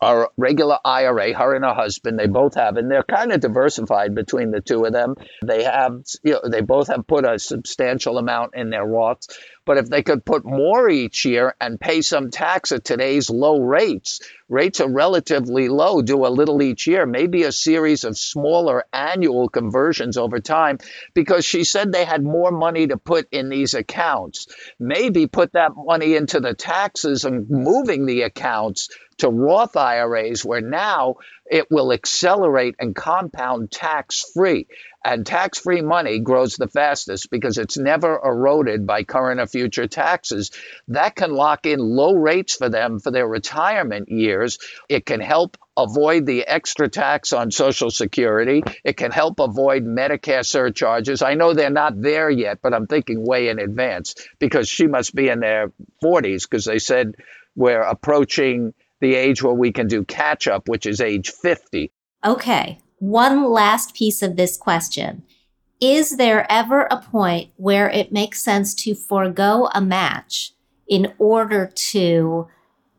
our 0.00 0.30
regular 0.36 0.78
IRA, 0.84 1.32
her 1.34 1.54
and 1.54 1.64
her 1.64 1.74
husband, 1.74 2.18
they 2.18 2.26
both 2.26 2.54
have, 2.54 2.76
and 2.76 2.90
they're 2.90 3.02
kind 3.02 3.32
of 3.32 3.40
diversified 3.40 4.14
between 4.14 4.50
the 4.50 4.60
two 4.60 4.84
of 4.84 4.92
them. 4.92 5.14
They 5.44 5.64
have, 5.64 6.02
you 6.22 6.32
know, 6.32 6.48
they 6.48 6.62
both 6.62 6.88
have 6.88 7.06
put 7.06 7.24
a 7.24 7.38
substantial 7.38 8.18
amount 8.18 8.54
in 8.54 8.70
their 8.70 8.86
Roths. 8.86 9.28
But 9.64 9.78
if 9.78 9.90
they 9.90 10.04
could 10.04 10.24
put 10.24 10.44
more 10.44 10.88
each 10.88 11.24
year 11.24 11.56
and 11.60 11.80
pay 11.80 12.00
some 12.00 12.30
tax 12.30 12.70
at 12.70 12.84
today's 12.84 13.28
low 13.28 13.58
rates, 13.58 14.20
rates 14.48 14.80
are 14.80 14.88
relatively 14.88 15.68
low, 15.68 16.02
do 16.02 16.24
a 16.24 16.28
little 16.28 16.62
each 16.62 16.86
year, 16.86 17.04
maybe 17.04 17.42
a 17.42 17.50
series 17.50 18.04
of 18.04 18.16
smaller 18.16 18.84
annual 18.92 19.48
conversions 19.48 20.16
over 20.16 20.38
time, 20.38 20.78
because 21.14 21.44
she 21.44 21.64
said 21.64 21.90
they 21.90 22.04
had 22.04 22.22
more 22.22 22.52
money 22.52 22.86
to 22.86 22.96
put 22.96 23.26
in 23.32 23.48
these 23.48 23.74
accounts. 23.74 24.46
Maybe 24.78 25.26
put 25.26 25.54
that 25.54 25.72
money 25.74 26.14
into 26.14 26.38
the 26.38 26.54
taxes 26.54 27.24
and 27.24 27.50
moving 27.50 28.06
the 28.06 28.22
accounts 28.22 28.88
to 29.18 29.28
Roth 29.28 29.76
IRAs, 29.76 30.44
where 30.44 30.60
now 30.60 31.16
it 31.50 31.70
will 31.70 31.92
accelerate 31.92 32.76
and 32.78 32.94
compound 32.94 33.70
tax 33.70 34.24
free. 34.34 34.66
And 35.04 35.24
tax 35.24 35.60
free 35.60 35.82
money 35.82 36.18
grows 36.18 36.56
the 36.56 36.66
fastest 36.66 37.30
because 37.30 37.58
it's 37.58 37.78
never 37.78 38.20
eroded 38.24 38.88
by 38.88 39.04
current 39.04 39.38
or 39.38 39.46
future 39.46 39.86
taxes. 39.86 40.50
That 40.88 41.14
can 41.14 41.30
lock 41.30 41.64
in 41.64 41.78
low 41.78 42.14
rates 42.14 42.56
for 42.56 42.68
them 42.68 42.98
for 42.98 43.12
their 43.12 43.28
retirement 43.28 44.08
years. 44.08 44.58
It 44.88 45.06
can 45.06 45.20
help 45.20 45.56
avoid 45.76 46.26
the 46.26 46.44
extra 46.44 46.88
tax 46.88 47.32
on 47.32 47.52
Social 47.52 47.90
Security. 47.90 48.64
It 48.82 48.96
can 48.96 49.12
help 49.12 49.38
avoid 49.38 49.84
Medicare 49.84 50.44
surcharges. 50.44 51.22
I 51.22 51.34
know 51.34 51.52
they're 51.52 51.70
not 51.70 52.00
there 52.00 52.28
yet, 52.28 52.58
but 52.60 52.74
I'm 52.74 52.88
thinking 52.88 53.24
way 53.24 53.48
in 53.48 53.60
advance 53.60 54.16
because 54.40 54.68
she 54.68 54.88
must 54.88 55.14
be 55.14 55.28
in 55.28 55.38
their 55.38 55.70
40s 56.02 56.42
because 56.50 56.64
they 56.64 56.80
said 56.80 57.14
we're 57.54 57.82
approaching 57.82 58.74
the 59.00 59.14
age 59.14 59.42
where 59.42 59.54
we 59.54 59.72
can 59.72 59.86
do 59.86 60.04
catch 60.04 60.48
up, 60.48 60.68
which 60.68 60.86
is 60.86 61.00
age 61.00 61.30
50. 61.30 61.92
Okay. 62.24 62.78
One 62.98 63.50
last 63.50 63.94
piece 63.94 64.22
of 64.22 64.36
this 64.36 64.56
question. 64.56 65.24
Is 65.80 66.16
there 66.16 66.50
ever 66.50 66.82
a 66.90 67.02
point 67.02 67.50
where 67.56 67.90
it 67.90 68.10
makes 68.10 68.42
sense 68.42 68.74
to 68.76 68.94
forego 68.94 69.68
a 69.74 69.80
match 69.80 70.52
in 70.88 71.12
order 71.18 71.70
to 71.74 72.48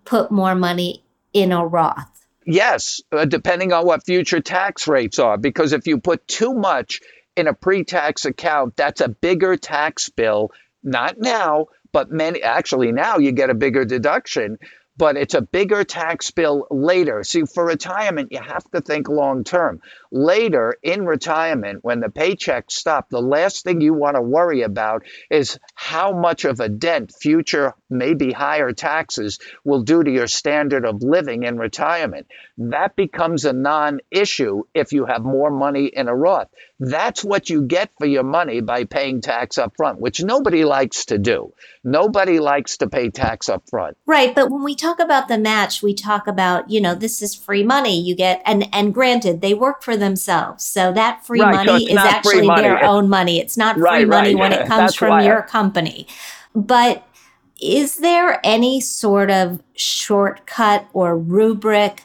put 0.05 0.31
more 0.31 0.53
money 0.53 1.03
in 1.33 1.51
a 1.51 1.65
Roth? 1.65 2.27
Yes, 2.45 3.01
uh, 3.11 3.25
depending 3.25 3.73
on 3.73 3.85
what 3.85 4.05
future 4.05 4.39
tax 4.39 4.87
rates 4.87 5.19
are. 5.19 5.37
Because 5.37 5.73
if 5.73 5.87
you 5.87 5.97
put 5.97 6.27
too 6.27 6.53
much 6.53 7.01
in 7.35 7.47
a 7.47 7.53
pre 7.53 7.83
tax 7.83 8.25
account, 8.25 8.77
that's 8.77 9.01
a 9.01 9.09
bigger 9.09 9.57
tax 9.57 10.09
bill. 10.09 10.51
Not 10.83 11.17
now, 11.17 11.67
but 11.91 12.11
many 12.11 12.43
actually 12.43 12.91
now 12.91 13.17
you 13.17 13.31
get 13.31 13.49
a 13.49 13.55
bigger 13.55 13.83
deduction 13.83 14.59
but 14.97 15.15
it's 15.15 15.33
a 15.35 15.41
bigger 15.41 15.83
tax 15.83 16.31
bill 16.31 16.67
later. 16.71 17.23
See, 17.23 17.43
for 17.43 17.65
retirement, 17.65 18.31
you 18.31 18.39
have 18.41 18.69
to 18.71 18.81
think 18.81 19.07
long 19.09 19.43
term. 19.43 19.81
Later 20.11 20.75
in 20.81 21.05
retirement, 21.05 21.83
when 21.83 21.99
the 21.99 22.07
paychecks 22.07 22.71
stop, 22.71 23.09
the 23.09 23.21
last 23.21 23.63
thing 23.63 23.81
you 23.81 23.93
want 23.93 24.15
to 24.15 24.21
worry 24.21 24.61
about 24.61 25.03
is 25.29 25.59
how 25.75 26.13
much 26.13 26.45
of 26.45 26.59
a 26.59 26.69
dent 26.69 27.13
future, 27.13 27.73
maybe 27.89 28.31
higher 28.31 28.71
taxes 28.71 29.39
will 29.63 29.83
do 29.83 30.03
to 30.03 30.11
your 30.11 30.27
standard 30.27 30.85
of 30.85 31.03
living 31.03 31.43
in 31.43 31.57
retirement. 31.57 32.27
That 32.57 32.95
becomes 32.95 33.45
a 33.45 33.53
non 33.53 33.99
issue 34.09 34.63
if 34.73 34.93
you 34.93 35.05
have 35.05 35.23
more 35.23 35.51
money 35.51 35.85
in 35.85 36.07
a 36.07 36.15
Roth. 36.15 36.49
That's 36.79 37.23
what 37.23 37.49
you 37.49 37.63
get 37.63 37.89
for 37.97 38.05
your 38.05 38.23
money 38.23 38.61
by 38.61 38.83
paying 38.83 39.21
tax 39.21 39.57
up 39.57 39.73
front, 39.75 39.99
which 39.99 40.23
nobody 40.23 40.63
likes 40.63 41.05
to 41.05 41.17
do. 41.17 41.53
Nobody 41.83 42.39
likes 42.39 42.77
to 42.77 42.87
pay 42.89 43.09
tax 43.09 43.49
up 43.49 43.63
front. 43.69 43.97
Right. 44.05 44.33
But 44.33 44.51
when 44.51 44.63
we 44.63 44.75
talk 44.75 44.86
about 44.99 45.27
the 45.27 45.37
match, 45.37 45.83
we 45.83 45.93
talk 45.93 46.27
about, 46.27 46.69
you 46.69 46.79
know, 46.79 46.95
this 46.95 47.21
is 47.21 47.35
free 47.35 47.63
money 47.63 47.99
you 47.99 48.15
get. 48.15 48.41
And, 48.45 48.67
and 48.73 48.93
granted, 48.93 49.41
they 49.41 49.53
work 49.53 49.83
for 49.83 49.97
themselves. 49.97 50.63
So 50.63 50.91
that 50.93 51.25
free 51.25 51.41
right, 51.41 51.65
money 51.65 51.85
so 51.85 51.91
is 51.91 51.97
actually 51.97 52.47
their 52.47 52.83
own 52.83 53.09
money. 53.09 53.39
It's 53.39 53.57
not 53.57 53.75
free 53.75 53.83
right, 53.83 54.07
money 54.07 54.35
right. 54.35 54.39
when 54.39 54.53
it 54.53 54.67
comes 54.67 54.95
from 54.95 55.23
your 55.23 55.43
I... 55.43 55.47
company. 55.47 56.07
But 56.55 57.07
is 57.61 57.97
there 57.97 58.39
any 58.43 58.79
sort 58.79 59.29
of 59.29 59.61
shortcut 59.75 60.87
or 60.93 61.17
rubric 61.17 62.03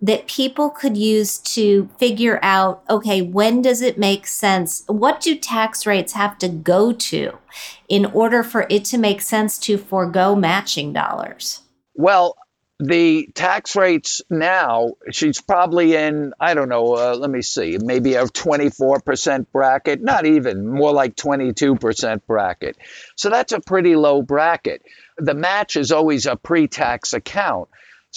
that 0.00 0.28
people 0.28 0.70
could 0.70 0.96
use 0.96 1.38
to 1.38 1.88
figure 1.98 2.38
out 2.42 2.84
okay, 2.88 3.20
when 3.20 3.62
does 3.62 3.82
it 3.82 3.98
make 3.98 4.26
sense? 4.26 4.84
What 4.86 5.20
do 5.20 5.36
tax 5.36 5.86
rates 5.86 6.12
have 6.12 6.38
to 6.38 6.48
go 6.48 6.92
to 6.92 7.38
in 7.88 8.06
order 8.06 8.42
for 8.42 8.66
it 8.70 8.84
to 8.86 8.98
make 8.98 9.20
sense 9.20 9.58
to 9.58 9.76
forego 9.76 10.36
matching 10.36 10.92
dollars? 10.92 11.62
Well, 11.98 12.36
the 12.78 13.28
tax 13.34 13.74
rates 13.74 14.22
now, 14.30 14.92
she's 15.10 15.40
probably 15.40 15.96
in, 15.96 16.32
I 16.38 16.54
don't 16.54 16.68
know, 16.68 16.94
uh, 16.94 17.16
let 17.16 17.28
me 17.28 17.42
see, 17.42 17.76
maybe 17.82 18.14
a 18.14 18.22
24% 18.22 19.46
bracket, 19.52 20.00
not 20.00 20.24
even, 20.24 20.64
more 20.64 20.92
like 20.92 21.16
22% 21.16 22.20
bracket. 22.24 22.76
So 23.16 23.30
that's 23.30 23.50
a 23.52 23.58
pretty 23.58 23.96
low 23.96 24.22
bracket. 24.22 24.82
The 25.16 25.34
match 25.34 25.76
is 25.76 25.90
always 25.90 26.26
a 26.26 26.36
pre 26.36 26.68
tax 26.68 27.14
account. 27.14 27.68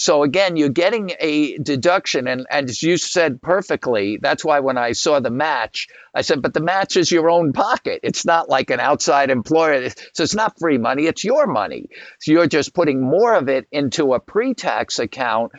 So 0.02 0.24
again, 0.24 0.56
you're 0.56 0.68
getting 0.68 1.12
a 1.20 1.58
deduction, 1.58 2.26
and, 2.26 2.44
and 2.50 2.68
as 2.68 2.82
you 2.82 2.96
said 2.96 3.40
perfectly, 3.40 4.18
that's 4.20 4.44
why 4.44 4.58
when 4.58 4.76
I 4.76 4.92
saw 4.92 5.20
the 5.20 5.30
match, 5.30 5.86
I 6.12 6.22
said, 6.22 6.42
but 6.42 6.52
the 6.52 6.60
match 6.60 6.96
is 6.96 7.12
your 7.12 7.30
own 7.30 7.52
pocket. 7.52 8.00
It's 8.02 8.24
not 8.24 8.48
like 8.48 8.70
an 8.70 8.80
outside 8.80 9.30
employer. 9.30 9.90
So 10.12 10.24
it's 10.24 10.34
not 10.34 10.58
free 10.58 10.76
money, 10.76 11.06
it's 11.06 11.22
your 11.22 11.46
money. 11.46 11.88
So 12.18 12.32
you're 12.32 12.48
just 12.48 12.74
putting 12.74 13.00
more 13.00 13.32
of 13.34 13.48
it 13.48 13.68
into 13.70 14.14
a 14.14 14.18
pre 14.18 14.54
tax 14.54 14.98
account. 14.98 15.52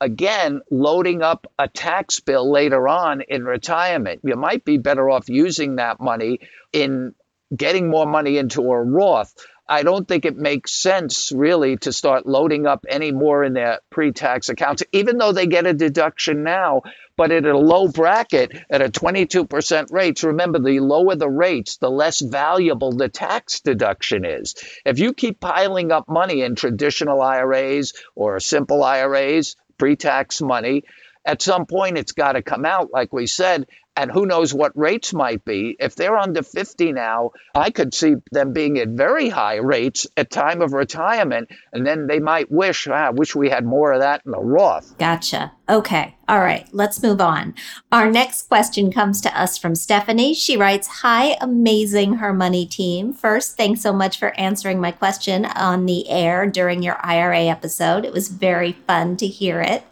Again, 0.00 0.60
loading 0.70 1.20
up 1.22 1.48
a 1.58 1.66
tax 1.66 2.20
bill 2.20 2.48
later 2.48 2.86
on 2.86 3.22
in 3.22 3.44
retirement. 3.44 4.20
You 4.22 4.36
might 4.36 4.64
be 4.64 4.78
better 4.78 5.10
off 5.10 5.28
using 5.28 5.74
that 5.76 5.98
money 6.00 6.38
in 6.72 7.16
getting 7.56 7.90
more 7.90 8.06
money 8.06 8.38
into 8.38 8.62
a 8.62 8.80
Roth. 8.80 9.34
I 9.68 9.82
don't 9.82 10.08
think 10.08 10.24
it 10.24 10.36
makes 10.36 10.72
sense 10.72 11.30
really 11.30 11.76
to 11.78 11.92
start 11.92 12.26
loading 12.26 12.66
up 12.66 12.86
any 12.88 13.12
more 13.12 13.44
in 13.44 13.52
their 13.52 13.80
pre 13.90 14.12
tax 14.12 14.48
accounts, 14.48 14.82
even 14.92 15.18
though 15.18 15.32
they 15.32 15.46
get 15.46 15.66
a 15.66 15.74
deduction 15.74 16.42
now, 16.42 16.82
but 17.16 17.32
at 17.32 17.44
a 17.44 17.58
low 17.58 17.88
bracket 17.88 18.56
at 18.70 18.80
a 18.80 18.88
22% 18.88 19.92
rate. 19.92 20.22
Remember, 20.22 20.58
the 20.58 20.80
lower 20.80 21.16
the 21.16 21.28
rates, 21.28 21.76
the 21.76 21.90
less 21.90 22.20
valuable 22.20 22.92
the 22.92 23.10
tax 23.10 23.60
deduction 23.60 24.24
is. 24.24 24.54
If 24.86 24.98
you 24.98 25.12
keep 25.12 25.38
piling 25.38 25.92
up 25.92 26.08
money 26.08 26.40
in 26.42 26.54
traditional 26.54 27.20
IRAs 27.20 27.92
or 28.14 28.40
simple 28.40 28.82
IRAs, 28.82 29.56
pre 29.76 29.96
tax 29.96 30.40
money, 30.40 30.84
at 31.24 31.42
some 31.42 31.66
point 31.66 31.98
it's 31.98 32.12
got 32.12 32.32
to 32.32 32.42
come 32.42 32.64
out, 32.64 32.90
like 32.90 33.12
we 33.12 33.26
said, 33.26 33.66
and 33.98 34.12
who 34.12 34.26
knows 34.26 34.54
what 34.54 34.78
rates 34.78 35.12
might 35.12 35.44
be. 35.44 35.76
If 35.80 35.96
they're 35.96 36.16
under 36.16 36.44
50 36.44 36.92
now, 36.92 37.32
I 37.52 37.70
could 37.70 37.92
see 37.92 38.14
them 38.30 38.52
being 38.52 38.78
at 38.78 38.90
very 38.90 39.28
high 39.28 39.56
rates 39.56 40.06
at 40.16 40.30
time 40.30 40.62
of 40.62 40.72
retirement, 40.72 41.50
and 41.72 41.84
then 41.84 42.06
they 42.06 42.20
might 42.20 42.48
wish, 42.48 42.86
ah, 42.86 43.08
I 43.08 43.10
wish 43.10 43.34
we 43.34 43.50
had 43.50 43.66
more 43.66 43.92
of 43.92 44.00
that 44.00 44.22
in 44.24 44.30
the 44.30 44.38
Roth. 44.38 44.96
Gotcha. 44.98 45.50
Okay. 45.68 46.14
All 46.28 46.38
right. 46.38 46.66
Let's 46.72 47.02
move 47.02 47.20
on. 47.20 47.54
Our 47.90 48.10
next 48.10 48.48
question 48.48 48.92
comes 48.92 49.20
to 49.22 49.38
us 49.38 49.58
from 49.58 49.74
Stephanie. 49.74 50.32
She 50.32 50.56
writes, 50.56 50.86
Hi, 51.02 51.36
amazing 51.40 52.14
Her 52.14 52.32
Money 52.32 52.66
team. 52.66 53.12
First, 53.12 53.56
thanks 53.56 53.80
so 53.80 53.92
much 53.92 54.18
for 54.18 54.38
answering 54.38 54.80
my 54.80 54.92
question 54.92 55.44
on 55.44 55.86
the 55.86 56.08
air 56.08 56.46
during 56.46 56.82
your 56.82 57.04
IRA 57.04 57.46
episode. 57.46 58.04
It 58.04 58.12
was 58.12 58.28
very 58.28 58.72
fun 58.72 59.16
to 59.16 59.26
hear 59.26 59.60
it. 59.60 59.84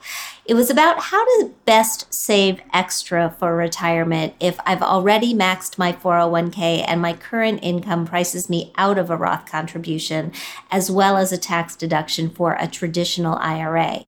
It 0.48 0.54
was 0.54 0.70
about 0.70 1.00
how 1.00 1.24
to 1.24 1.52
best 1.64 2.14
save 2.14 2.60
extra 2.72 3.34
for 3.36 3.56
retirement 3.56 4.34
if 4.38 4.60
I've 4.64 4.82
already 4.82 5.34
maxed 5.34 5.76
my 5.76 5.92
401k 5.92 6.84
and 6.86 7.02
my 7.02 7.14
current 7.14 7.58
income 7.64 8.06
prices 8.06 8.48
me 8.48 8.72
out 8.76 8.96
of 8.96 9.10
a 9.10 9.16
Roth 9.16 9.46
contribution, 9.46 10.30
as 10.70 10.88
well 10.88 11.16
as 11.16 11.32
a 11.32 11.38
tax 11.38 11.74
deduction 11.74 12.30
for 12.30 12.56
a 12.60 12.68
traditional 12.68 13.36
IRA. 13.38 14.04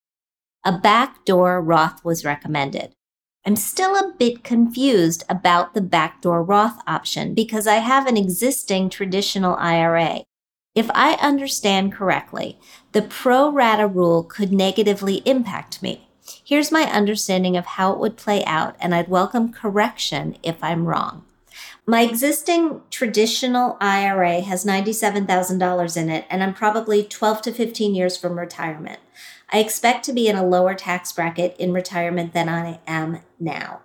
A 0.65 0.79
backdoor 0.79 1.61
Roth 1.61 2.05
was 2.05 2.25
recommended. 2.25 2.95
I'm 3.45 3.57
still 3.57 3.97
a 3.97 4.15
bit 4.17 4.45
confused 4.45 5.25
about 5.29 5.75
the 5.75 5.81
backdoor 5.81 6.45
Roth 6.45 6.81
option 6.87 7.35
because 7.35 7.67
I 7.67 7.77
have 7.77 8.07
an 8.07 8.17
existing 8.17 8.91
traditional 8.91 9.57
IRA. 9.57 10.23
If 10.77 10.89
I 10.95 11.15
understand 11.15 11.93
correctly, 11.93 12.61
the 12.93 13.03
pro 13.03 13.51
rata 13.51 13.89
rule 13.89 14.23
could 14.23 14.53
negatively 14.53 15.17
impact 15.25 15.83
me. 15.83 16.08
Here's 16.45 16.73
my 16.73 16.83
understanding 16.83 17.57
of 17.57 17.67
how 17.67 17.93
it 17.93 17.99
would 17.99 18.17
play 18.17 18.45
out, 18.45 18.77
and 18.81 18.95
I'd 18.95 19.09
welcome 19.09 19.53
correction 19.53 20.37
if 20.43 20.57
I'm 20.63 20.87
wrong. 20.87 21.25
My 21.87 22.03
existing 22.03 22.83
traditional 22.91 23.79
IRA 23.81 24.41
has 24.43 24.65
$97,000 24.65 25.97
in 25.97 26.11
it, 26.11 26.27
and 26.29 26.43
I'm 26.43 26.55
probably 26.55 27.03
12 27.03 27.43
to 27.43 27.53
15 27.53 27.95
years 27.95 28.17
from 28.17 28.39
retirement. 28.39 29.01
I 29.51 29.59
expect 29.61 30.05
to 30.05 30.13
be 30.13 30.29
in 30.29 30.37
a 30.37 30.47
lower 30.47 30.75
tax 30.75 31.13
bracket 31.13 31.57
in 31.59 31.73
retirement 31.73 32.35
than 32.35 32.49
I 32.49 32.81
am 32.87 33.21
now. 33.41 33.81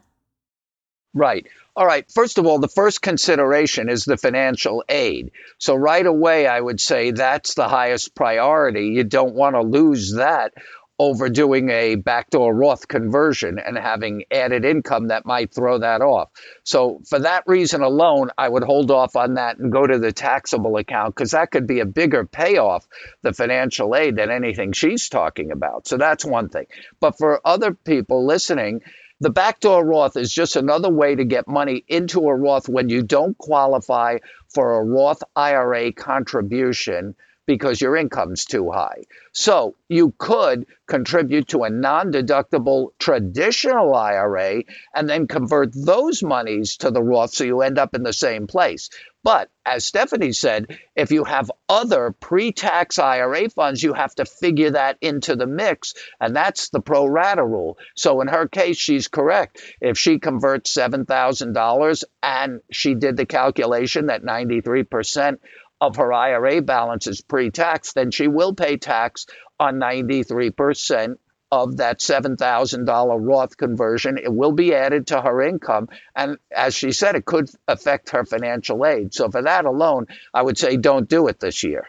Right. 1.16 1.48
All 1.76 1.88
right. 1.88 2.06
First 2.12 2.38
of 2.38 2.46
all, 2.46 2.60
the 2.60 2.68
first 2.68 3.02
consideration 3.02 3.90
is 3.90 4.06
the 4.06 4.18
financial 4.18 4.84
aid. 4.88 5.32
So, 5.58 5.74
right 5.74 6.06
away, 6.06 6.46
I 6.46 6.62
would 6.62 6.80
say 6.80 7.10
that's 7.10 7.56
the 7.56 7.68
highest 7.68 8.14
priority. 8.14 8.90
You 8.90 9.04
don't 9.04 9.34
want 9.34 9.56
to 9.56 9.62
lose 9.62 10.14
that 10.14 10.54
over 11.00 11.30
doing 11.30 11.70
a 11.70 11.96
backdoor 11.96 12.54
Roth 12.54 12.88
conversion 12.88 13.60
and 13.60 13.78
having 13.78 14.24
added 14.32 14.66
income 14.66 15.10
that 15.10 15.26
might 15.26 15.54
throw 15.54 15.78
that 15.80 16.02
off. 16.02 16.30
So, 16.64 17.02
for 17.08 17.20
that 17.20 17.44
reason 17.46 17.82
alone, 17.82 18.32
I 18.38 18.50
would 18.50 18.64
hold 18.64 18.90
off 18.90 19.16
on 19.16 19.36
that 19.36 19.60
and 19.60 19.72
go 19.72 19.86
to 19.86 20.00
the 20.00 20.12
taxable 20.12 20.78
account 20.78 21.16
because 21.16 21.32
that 21.32 21.52
could 21.52 21.68
be 21.68 21.82
a 21.82 21.86
bigger 21.86 22.26
payoff, 22.26 22.88
the 23.22 23.34
financial 23.34 23.96
aid, 23.96 24.16
than 24.16 24.32
anything 24.32 24.72
she's 24.72 25.10
talking 25.10 25.52
about. 25.52 25.88
So, 25.88 25.98
that's 25.98 26.26
one 26.26 26.50
thing. 26.50 26.66
But 27.00 27.18
for 27.18 27.42
other 27.46 27.74
people 27.74 28.26
listening, 28.26 28.82
the 29.20 29.30
backdoor 29.30 29.84
Roth 29.86 30.18
is 30.18 30.32
just 30.32 30.56
another 30.56 30.90
way 30.90 31.16
to 31.16 31.26
get 31.26 31.48
money 31.48 31.84
into 31.88 32.28
a 32.28 32.36
Roth 32.36 32.70
when 32.70 32.90
you 32.90 33.04
don't 33.04 33.38
qualify 33.38 34.18
for 34.50 34.80
a 34.80 34.84
Roth 34.84 35.24
IRA 35.36 35.92
contribution 35.92 37.16
because 37.48 37.82
your 37.82 37.96
income's 37.96 38.46
too 38.46 38.70
high. 38.70 39.06
So 39.32 39.76
you 39.90 40.14
could 40.18 40.68
contribute 40.86 41.48
to 41.50 41.64
a 41.64 41.70
non 41.70 42.12
deductible 42.12 42.90
traditional 43.00 43.96
IRA 43.96 44.64
and 44.94 45.10
then 45.10 45.28
convert 45.28 45.70
those 45.74 46.22
monies 46.22 46.78
to 46.78 46.92
the 46.92 47.02
Roth 47.02 47.34
so 47.34 47.44
you 47.44 47.62
end 47.62 47.80
up 47.80 47.96
in 47.96 48.04
the 48.04 48.14
same 48.14 48.46
place. 48.46 48.90
But 49.24 49.50
as 49.66 49.84
Stephanie 49.84 50.32
said, 50.32 50.80
if 50.96 51.12
you 51.12 51.26
have 51.26 51.52
other 51.68 52.16
pre 52.18 52.52
tax 52.54 52.98
IRA 52.98 53.50
funds, 53.50 53.84
you 53.84 53.94
have 53.94 54.16
to 54.16 54.26
figure 54.26 54.72
that 54.72 54.98
into 55.02 55.36
the 55.36 55.48
mix. 55.48 55.96
And 56.22 56.36
that's 56.36 56.70
the 56.70 56.80
pro 56.80 57.06
rata 57.06 57.46
rule. 57.46 57.78
So 57.96 58.22
in 58.22 58.30
her 58.30 58.48
case, 58.48 58.78
she's 58.78 59.08
correct. 59.10 59.62
If 59.82 59.98
she 59.98 60.20
converts 60.20 60.74
$7,000 60.74 62.04
and 62.24 62.62
she 62.72 62.96
did 62.96 63.18
the 63.18 63.26
calculation 63.26 64.06
that 64.06 64.24
93% 64.24 65.40
of 65.80 65.98
her 65.98 66.12
IRA 66.12 66.62
balance 66.62 67.08
is 67.08 67.22
pre 67.22 67.52
tax, 67.52 67.94
then 67.94 68.12
she 68.12 68.28
will 68.28 68.54
pay 68.54 68.78
tax 68.78 69.26
on 69.60 69.76
93% 69.76 71.16
of 71.52 71.78
that 71.78 72.00
$7,000 72.00 73.18
Roth 73.22 73.58
conversion. 73.58 74.18
It 74.18 74.34
will 74.34 74.52
be 74.52 74.76
added 74.76 75.08
to 75.08 75.22
her 75.22 75.42
income. 75.42 75.88
And 76.16 76.38
as 76.52 76.76
she 76.76 76.92
said, 76.92 77.16
it 77.16 77.26
could 77.26 77.50
affect 77.68 78.10
her 78.10 78.26
financial 78.26 78.86
aid. 78.86 79.14
So 79.14 79.30
for 79.30 79.42
that 79.42 79.66
alone, 79.66 80.08
I 80.34 80.42
would 80.42 80.58
say 80.58 80.78
don't 80.78 81.08
do 81.08 81.28
it 81.28 81.40
this 81.40 81.64
year. 81.64 81.88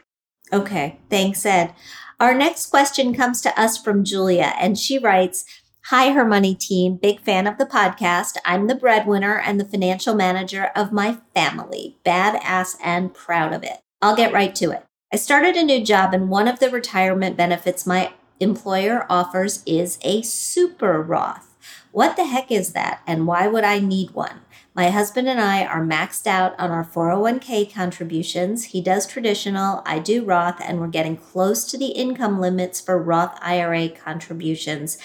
Okay. 0.52 0.98
Thanks, 1.10 1.44
Ed. 1.44 1.74
Our 2.20 2.34
next 2.34 2.66
question 2.66 3.14
comes 3.14 3.40
to 3.42 3.60
us 3.60 3.78
from 3.78 4.04
Julia, 4.04 4.52
and 4.58 4.78
she 4.78 4.98
writes, 4.98 5.44
Hi, 5.90 6.10
Her 6.10 6.26
Money 6.26 6.54
team. 6.54 6.96
Big 6.96 7.18
fan 7.18 7.46
of 7.46 7.56
the 7.56 7.64
podcast. 7.64 8.36
I'm 8.44 8.66
the 8.66 8.74
breadwinner 8.74 9.38
and 9.38 9.58
the 9.58 9.64
financial 9.64 10.14
manager 10.14 10.70
of 10.76 10.92
my 10.92 11.16
family. 11.32 11.96
Badass 12.04 12.76
and 12.84 13.14
proud 13.14 13.54
of 13.54 13.62
it. 13.62 13.78
I'll 14.02 14.14
get 14.14 14.34
right 14.34 14.54
to 14.56 14.70
it. 14.70 14.84
I 15.10 15.16
started 15.16 15.56
a 15.56 15.62
new 15.62 15.82
job, 15.82 16.12
and 16.12 16.28
one 16.28 16.46
of 16.46 16.58
the 16.58 16.68
retirement 16.68 17.38
benefits 17.38 17.86
my 17.86 18.12
employer 18.38 19.06
offers 19.08 19.62
is 19.64 19.98
a 20.02 20.20
super 20.20 21.00
Roth. 21.00 21.56
What 21.90 22.16
the 22.16 22.26
heck 22.26 22.52
is 22.52 22.74
that, 22.74 23.00
and 23.06 23.26
why 23.26 23.46
would 23.46 23.64
I 23.64 23.78
need 23.78 24.10
one? 24.10 24.42
My 24.74 24.90
husband 24.90 25.26
and 25.26 25.40
I 25.40 25.64
are 25.64 25.84
maxed 25.84 26.26
out 26.26 26.54
on 26.60 26.70
our 26.70 26.84
401k 26.84 27.72
contributions. 27.72 28.66
He 28.66 28.80
does 28.80 29.06
traditional, 29.06 29.82
I 29.84 29.98
do 29.98 30.24
Roth, 30.24 30.60
and 30.60 30.78
we're 30.78 30.86
getting 30.86 31.16
close 31.16 31.64
to 31.64 31.78
the 31.78 31.86
income 31.86 32.38
limits 32.38 32.80
for 32.80 32.96
Roth 32.96 33.36
IRA 33.40 33.88
contributions. 33.88 34.98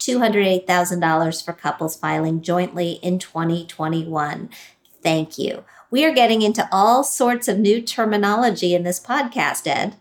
$208,000 0.00 1.44
for 1.44 1.52
couples 1.52 1.96
filing 1.96 2.42
jointly 2.42 2.92
in 3.02 3.18
2021. 3.18 4.50
Thank 5.02 5.38
you. 5.38 5.64
We 5.90 6.04
are 6.04 6.12
getting 6.12 6.42
into 6.42 6.68
all 6.70 7.04
sorts 7.04 7.48
of 7.48 7.58
new 7.58 7.80
terminology 7.80 8.74
in 8.74 8.82
this 8.82 9.00
podcast, 9.00 9.66
Ed. 9.66 9.96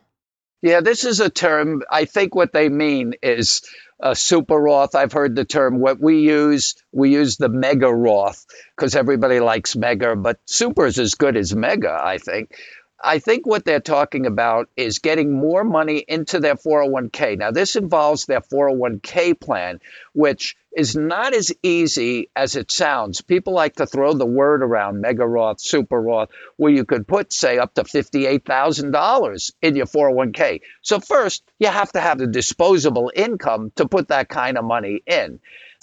Yeah, 0.62 0.82
this 0.82 1.06
is 1.06 1.20
a 1.20 1.30
term. 1.30 1.84
I 1.90 2.06
think 2.06 2.36
what 2.36 2.52
they 2.52 2.68
mean 2.68 3.14
is 3.22 3.62
a 4.00 4.16
super 4.16 4.56
Roth. 4.56 4.96
I've 4.96 5.12
heard 5.12 5.36
the 5.36 5.46
term. 5.46 5.80
What 5.80 6.00
we 6.00 6.22
use, 6.22 6.76
we 6.92 7.12
use 7.12 7.38
the 7.38 7.50
mega 7.50 7.94
Roth 7.94 8.46
because 8.76 8.96
everybody 8.96 9.40
likes 9.40 9.76
mega, 9.76 10.16
but 10.16 10.40
super 10.46 10.86
is 10.86 11.00
as 11.00 11.16
good 11.16 11.38
as 11.38 11.56
mega, 11.56 12.00
I 12.04 12.18
think. 12.18 12.56
I 13.04 13.20
think 13.20 13.46
what 13.46 13.64
they're 13.64 13.80
talking 13.80 14.26
about 14.26 14.70
is 14.76 15.00
getting 15.00 15.32
more 15.32 15.64
money 15.64 16.04
into 16.08 16.40
their 16.40 16.56
401k. 16.56 17.38
Now, 17.38 17.52
this 17.52 17.76
involves 17.76 18.26
their 18.26 18.42
401k 18.42 19.40
plan, 19.40 19.80
which 20.14 20.58
is 20.76 20.96
not 20.96 21.34
as 21.34 21.52
easy 21.62 22.30
as 22.36 22.56
it 22.56 22.72
sounds. 22.72 23.22
People 23.22 23.54
like 23.54 23.76
to 23.76 23.86
throw 23.86 24.14
the 24.14 24.26
word 24.26 24.64
around 24.64 25.02
mega 25.02 25.28
Roth, 25.28 25.62
super 25.62 26.02
Roth, 26.02 26.30
where 26.56 26.72
you 26.72 26.86
could 26.86 27.08
put, 27.08 27.32
say, 27.32 27.60
up 27.60 27.76
to 27.76 27.84
$58,000 27.84 29.52
in 29.62 29.76
your 29.76 29.86
401k. 29.86 30.62
So, 30.82 31.00
first, 31.00 31.44
you 31.60 31.68
have 31.68 31.92
to 31.92 32.00
have 32.00 32.18
the 32.18 32.28
disposable 32.28 33.12
income 33.16 33.72
to 33.76 33.88
put 33.88 34.08
that 34.08 34.28
kind 34.28 34.58
of 34.58 34.66
money 34.66 35.04
in. 35.06 35.40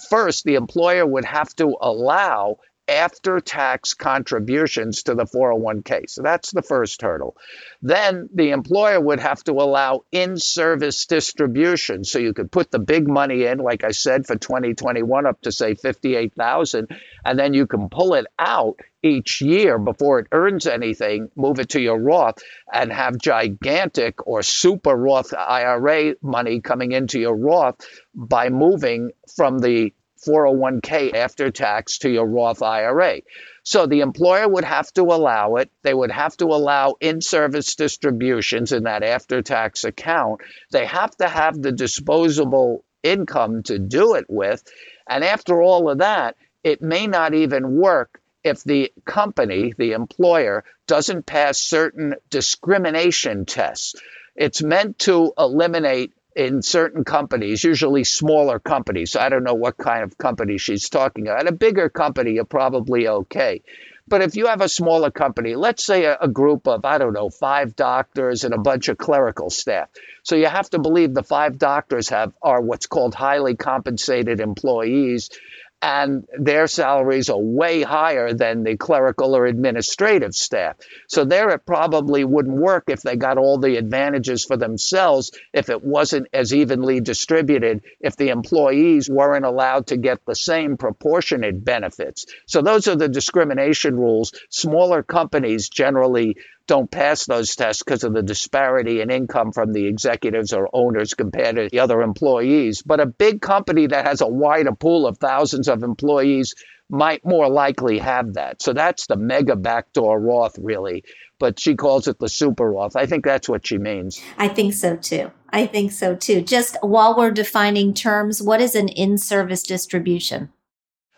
First, 0.09 0.43
the 0.43 0.55
employer 0.55 1.05
would 1.05 1.25
have 1.25 1.55
to 1.55 1.77
allow 1.79 2.57
after 2.87 3.39
tax 3.39 3.93
contributions 3.93 5.03
to 5.03 5.15
the 5.15 5.25
401k. 5.25 6.09
So 6.09 6.21
that's 6.21 6.51
the 6.51 6.61
first 6.61 7.01
hurdle. 7.01 7.35
Then 7.81 8.29
the 8.33 8.51
employer 8.51 8.99
would 8.99 9.19
have 9.19 9.43
to 9.45 9.53
allow 9.53 10.01
in 10.11 10.37
service 10.37 11.05
distribution. 11.05 12.03
So 12.03 12.19
you 12.19 12.33
could 12.33 12.51
put 12.51 12.71
the 12.71 12.79
big 12.79 13.07
money 13.07 13.45
in, 13.45 13.57
like 13.57 13.83
I 13.83 13.91
said, 13.91 14.27
for 14.27 14.35
2021 14.35 15.25
up 15.25 15.41
to 15.41 15.51
say 15.51 15.73
58,000, 15.73 16.87
and 17.23 17.39
then 17.39 17.53
you 17.53 17.65
can 17.65 17.89
pull 17.89 18.13
it 18.13 18.27
out 18.37 18.79
each 19.01 19.41
year 19.41 19.77
before 19.77 20.19
it 20.19 20.27
earns 20.31 20.65
anything, 20.65 21.29
move 21.35 21.59
it 21.59 21.69
to 21.69 21.81
your 21.81 21.99
Roth 21.99 22.39
and 22.71 22.91
have 22.91 23.17
gigantic 23.17 24.25
or 24.27 24.41
super 24.41 24.95
Roth 24.95 25.33
IRA 25.33 26.15
money 26.21 26.61
coming 26.61 26.91
into 26.91 27.19
your 27.19 27.35
Roth 27.35 27.75
by 28.15 28.49
moving 28.49 29.11
from 29.35 29.59
the 29.59 29.93
401k 30.25 31.13
after 31.13 31.51
tax 31.51 31.99
to 31.99 32.09
your 32.09 32.25
Roth 32.25 32.61
IRA. 32.61 33.21
So 33.63 33.85
the 33.87 34.01
employer 34.01 34.47
would 34.47 34.63
have 34.63 34.91
to 34.93 35.03
allow 35.03 35.55
it. 35.55 35.71
They 35.81 35.93
would 35.93 36.11
have 36.11 36.37
to 36.37 36.45
allow 36.45 36.95
in 36.99 37.21
service 37.21 37.75
distributions 37.75 38.71
in 38.71 38.83
that 38.83 39.03
after 39.03 39.41
tax 39.41 39.83
account. 39.83 40.41
They 40.71 40.85
have 40.85 41.15
to 41.17 41.27
have 41.27 41.61
the 41.61 41.71
disposable 41.71 42.83
income 43.01 43.63
to 43.63 43.79
do 43.79 44.15
it 44.15 44.25
with. 44.27 44.63
And 45.07 45.23
after 45.23 45.61
all 45.61 45.89
of 45.89 45.99
that, 45.99 46.35
it 46.63 46.81
may 46.81 47.07
not 47.07 47.33
even 47.33 47.75
work 47.75 48.21
if 48.43 48.63
the 48.63 48.91
company, 49.05 49.73
the 49.77 49.93
employer, 49.93 50.63
doesn't 50.87 51.25
pass 51.25 51.59
certain 51.59 52.15
discrimination 52.29 53.45
tests. 53.45 53.95
It's 54.35 54.61
meant 54.61 54.99
to 54.99 55.33
eliminate 55.37 56.13
in 56.35 56.61
certain 56.61 57.03
companies, 57.03 57.63
usually 57.63 58.03
smaller 58.03 58.59
companies. 58.59 59.15
I 59.15 59.29
don't 59.29 59.43
know 59.43 59.53
what 59.53 59.77
kind 59.77 60.03
of 60.03 60.17
company 60.17 60.57
she's 60.57 60.89
talking 60.89 61.27
about. 61.27 61.39
At 61.39 61.47
a 61.47 61.55
bigger 61.55 61.89
company, 61.89 62.33
you're 62.33 62.45
probably 62.45 63.07
okay. 63.07 63.61
But 64.07 64.21
if 64.21 64.35
you 64.35 64.47
have 64.47 64.61
a 64.61 64.69
smaller 64.69 65.09
company, 65.09 65.55
let's 65.55 65.83
say 65.83 66.05
a, 66.05 66.17
a, 66.21 66.27
group 66.27 66.67
of, 66.67 66.85
I 66.85 66.99
don't 66.99 67.13
know, 67.13 67.29
five 67.29 67.75
doctors 67.75 68.43
and 68.43 68.53
a 68.53 68.59
bunch 68.59 68.87
of 68.87 68.99
clerical 68.99 69.49
staff. 69.49 69.89
So 70.21 70.35
you 70.35 70.45
have 70.45 70.69
to 70.71 70.79
believe 70.79 71.13
the 71.13 71.23
five 71.23 71.57
doctors 71.57 72.09
have 72.09 72.31
are 72.41 72.61
what's 72.61 72.85
called 72.85 73.15
highly 73.15 73.55
compensated 73.55 74.41
employees 74.41 75.31
and 75.81 76.25
their 76.39 76.67
salaries 76.67 77.29
are 77.29 77.39
way 77.39 77.83
higher 77.83 78.33
than 78.33 78.63
the 78.63 78.77
clerical 78.77 79.35
or 79.35 79.45
administrative 79.45 80.33
staff. 80.33 80.77
So 81.07 81.25
there 81.25 81.49
it 81.49 81.65
probably 81.65 82.23
wouldn't 82.23 82.57
work 82.57 82.85
if 82.87 83.01
they 83.01 83.15
got 83.15 83.37
all 83.37 83.59
the 83.59 83.77
advantages 83.77 84.45
for 84.45 84.57
themselves 84.57 85.31
if 85.53 85.69
it 85.69 85.83
wasn't 85.83 86.27
as 86.33 86.53
evenly 86.53 87.01
distributed, 87.01 87.83
if 87.99 88.15
the 88.15 88.29
employees 88.29 89.09
weren't 89.09 89.45
allowed 89.45 89.87
to 89.87 89.97
get 89.97 90.25
the 90.25 90.35
same 90.35 90.77
proportionate 90.77 91.63
benefits. 91.63 92.25
So 92.47 92.61
those 92.61 92.87
are 92.87 92.95
the 92.95 93.09
discrimination 93.09 93.95
rules. 93.95 94.33
Smaller 94.49 95.03
companies 95.03 95.69
generally 95.69 96.37
don't 96.67 96.89
pass 96.89 97.25
those 97.25 97.55
tests 97.55 97.83
because 97.83 98.03
of 98.03 98.13
the 98.13 98.23
disparity 98.23 99.01
in 99.01 99.11
income 99.11 99.51
from 99.51 99.71
the 99.71 99.85
executives 99.87 100.53
or 100.53 100.69
owners 100.73 101.13
compared 101.13 101.55
to 101.57 101.69
the 101.71 101.79
other 101.79 102.01
employees. 102.01 102.81
But 102.81 102.99
a 102.99 103.05
big 103.05 103.41
company 103.41 103.87
that 103.87 104.07
has 104.07 104.21
a 104.21 104.27
wider 104.27 104.73
pool 104.73 105.05
of 105.05 105.17
thousands 105.17 105.67
of 105.67 105.83
employees 105.83 106.55
might 106.89 107.25
more 107.25 107.49
likely 107.49 107.99
have 107.99 108.33
that. 108.33 108.61
So 108.61 108.73
that's 108.73 109.07
the 109.07 109.17
mega 109.17 109.55
backdoor 109.55 110.19
Roth, 110.19 110.57
really. 110.59 111.03
But 111.37 111.59
she 111.59 111.75
calls 111.75 112.07
it 112.07 112.17
the 112.19 112.29
super 112.29 112.71
Roth. 112.71 112.95
I 112.95 113.05
think 113.05 113.25
that's 113.25 113.49
what 113.49 113.67
she 113.67 113.77
means. 113.77 114.21
I 114.37 114.47
think 114.47 114.73
so 114.73 114.95
too. 114.95 115.31
I 115.49 115.65
think 115.67 115.91
so 115.91 116.15
too. 116.15 116.41
Just 116.41 116.77
while 116.81 117.15
we're 117.15 117.31
defining 117.31 117.93
terms, 117.93 118.41
what 118.41 118.61
is 118.61 118.75
an 118.75 118.87
in 118.89 119.17
service 119.17 119.63
distribution? 119.63 120.49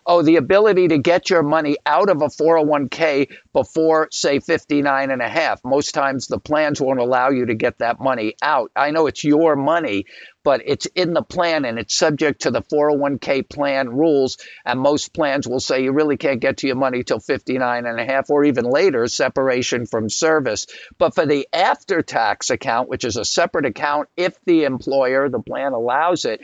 Oh, 0.08 0.22
the 0.22 0.38
ability 0.38 0.88
to 0.88 0.98
get 0.98 1.30
your 1.30 1.43
money 1.43 1.78
out 1.86 2.10
of 2.10 2.22
a 2.22 2.28
401k 2.28 3.30
before, 3.52 4.08
say, 4.10 4.39
59 4.39 5.12
and 5.12 5.22
a 5.22 5.28
half. 5.28 5.60
Most 5.65 5.91
times 5.91 6.28
the 6.28 6.39
plans 6.39 6.80
won't 6.80 7.02
allow 7.02 7.30
you 7.30 7.48
to 7.48 7.54
get 7.54 7.80
that 7.80 8.00
money 8.00 8.36
out. 8.41 8.72
I 8.74 8.91
know 8.91 9.08
it's 9.08 9.26
your 9.26 9.58
money, 9.58 10.06
but 10.48 10.62
it's 10.65 10.86
in 10.86 11.13
the 11.13 11.22
plan 11.22 11.65
and 11.65 11.78
it's 11.78 11.93
subject 11.93 12.43
to 12.43 12.52
the 12.52 12.62
401k 12.62 13.50
plan 13.50 13.89
rules. 13.89 14.38
And 14.65 14.80
most 14.80 15.13
plans 15.13 15.46
will 15.46 15.60
say 15.60 15.84
you 15.84 15.91
really 15.91 16.15
can't 16.15 16.39
get 16.39 16.60
to 16.60 16.67
your 16.67 16.78
money 16.78 17.04
till 17.04 17.20
59 17.20 17.86
and 17.86 18.00
a 18.00 18.06
half 18.06 18.30
or 18.30 18.46
even 18.46 18.63
later, 18.63 19.08
separation 19.08 19.86
from 19.86 20.08
service. 20.10 20.67
But 20.98 21.15
for 21.15 21.26
the 21.26 21.50
after 21.52 22.02
tax 22.02 22.50
account, 22.50 22.88
which 22.88 23.04
is 23.04 23.17
a 23.17 23.26
separate 23.26 23.65
account, 23.65 24.08
if 24.15 24.38
the 24.46 24.63
employer, 24.63 25.28
the 25.28 25.41
plan 25.41 25.74
allows 25.74 26.24
it, 26.24 26.39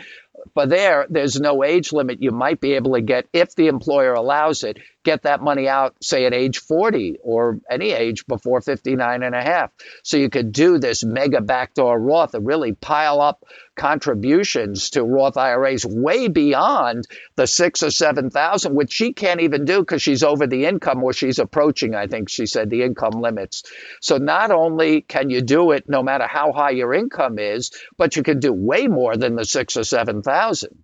but 0.54 0.70
there, 0.70 1.06
there's 1.10 1.40
no 1.40 1.64
age 1.64 1.92
limit. 1.94 2.22
You 2.22 2.32
might 2.32 2.60
be 2.60 2.74
able 2.74 2.94
to 2.94 3.02
get, 3.02 3.28
if 3.34 3.56
the 3.56 3.68
employer 3.68 4.14
allows 4.14 4.64
it, 4.64 4.78
get 5.04 5.24
that 5.24 5.42
money 5.42 5.68
out, 5.68 5.96
say 6.02 6.26
at 6.26 6.34
age 6.34 6.60
40 6.60 7.18
or 7.22 7.60
any 7.70 7.92
age 7.92 8.26
before 8.26 8.62
59 8.62 9.24
and 9.24 9.36
a 9.36 9.42
half. 9.42 9.72
So 10.04 10.18
you 10.18 10.30
could 10.30 10.52
do 10.52 10.80
this 10.80 11.04
mega 11.04 11.42
backdoor 11.42 12.00
Roth 12.00 12.34
and 12.34 12.46
really 12.46 12.74
pile 12.74 13.22
up 13.22 13.44
contributions 13.76 14.92
to 14.92 15.04
Roth 15.04 15.38
IRAs 15.38 15.86
way 15.86 16.28
beyond 16.28 17.06
the 17.36 17.48
six 17.48 17.84
or 17.84 17.92
7,000, 17.92 18.76
which 18.76 18.92
she 18.92 19.14
can't 19.14 19.42
even 19.42 19.66
do 19.66 19.80
because 19.80 20.02
she's 20.02 20.24
over 20.24 20.48
the 20.48 20.66
income 20.66 21.04
or 21.04 21.14
she's 21.14 21.40
approaching, 21.40 21.96
I 21.96 22.08
think 22.08 22.30
she 22.30 22.46
said, 22.46 22.70
the 22.70 22.84
income 22.84 23.22
limits. 23.22 23.64
So 24.02 24.18
not 24.18 24.52
only 24.52 25.02
can 25.02 25.30
you 25.30 25.42
do 25.42 25.72
it 25.72 25.90
no 25.90 26.04
matter 26.04 26.28
how 26.28 26.52
high 26.54 26.72
your 26.72 26.94
income 26.94 27.40
is, 27.40 27.72
but 27.98 28.16
you 28.16 28.24
can 28.24 28.40
do 28.40 28.54
way 28.54 28.88
more 28.88 29.18
than 29.18 29.36
the 29.36 29.46
six 29.46 29.76
or 29.76 29.84
7,000. 29.84 30.84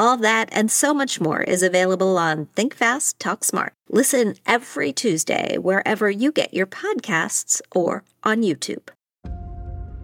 All 0.00 0.16
that 0.18 0.48
and 0.52 0.70
so 0.70 0.94
much 0.94 1.20
more 1.20 1.40
is 1.40 1.60
available 1.60 2.16
on 2.18 2.46
Think 2.54 2.72
Fast, 2.72 3.18
Talk 3.18 3.42
Smart. 3.42 3.72
Listen 3.90 4.36
every 4.46 4.92
Tuesday 4.92 5.58
wherever 5.58 6.08
you 6.08 6.30
get 6.30 6.54
your 6.54 6.68
podcasts 6.68 7.60
or 7.74 8.04
on 8.22 8.42
YouTube. 8.42 8.90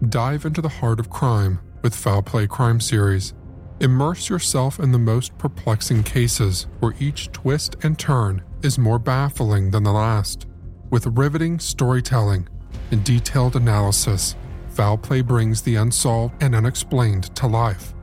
Dive 0.09 0.43
into 0.43 0.61
the 0.61 0.67
heart 0.67 0.99
of 0.99 1.09
crime 1.09 1.59
with 1.81 1.95
Foul 1.95 2.21
Play 2.21 2.45
Crime 2.45 2.81
Series. 2.81 3.33
Immerse 3.79 4.27
yourself 4.27 4.79
in 4.79 4.91
the 4.91 4.99
most 4.99 5.37
perplexing 5.37 6.03
cases 6.03 6.67
where 6.81 6.93
each 6.99 7.31
twist 7.31 7.77
and 7.81 7.97
turn 7.97 8.43
is 8.63 8.77
more 8.77 8.99
baffling 8.99 9.71
than 9.71 9.83
the 9.83 9.93
last. 9.93 10.45
With 10.89 11.07
riveting 11.17 11.57
storytelling 11.57 12.49
and 12.91 13.01
detailed 13.05 13.55
analysis, 13.55 14.35
Foul 14.71 14.97
Play 14.97 15.21
brings 15.21 15.61
the 15.61 15.77
unsolved 15.77 16.43
and 16.43 16.53
unexplained 16.53 17.33
to 17.37 17.47
life 17.47 17.93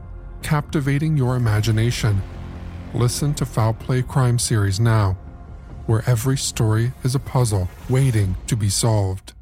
captivating 0.43 1.17
your 1.17 1.37
imagination. 1.37 2.23
Listen 2.95 3.33
to 3.35 3.47
Foul 3.47 3.75
Play 3.75 4.03
Crime 4.03 4.39
Series 4.39 4.79
now, 4.79 5.17
where 5.87 6.03
every 6.07 6.37
story 6.37 6.93
is 7.03 7.15
a 7.15 7.19
puzzle 7.19 7.69
waiting 7.89 8.37
to 8.47 8.57
be 8.57 8.69
solved. 8.69 9.33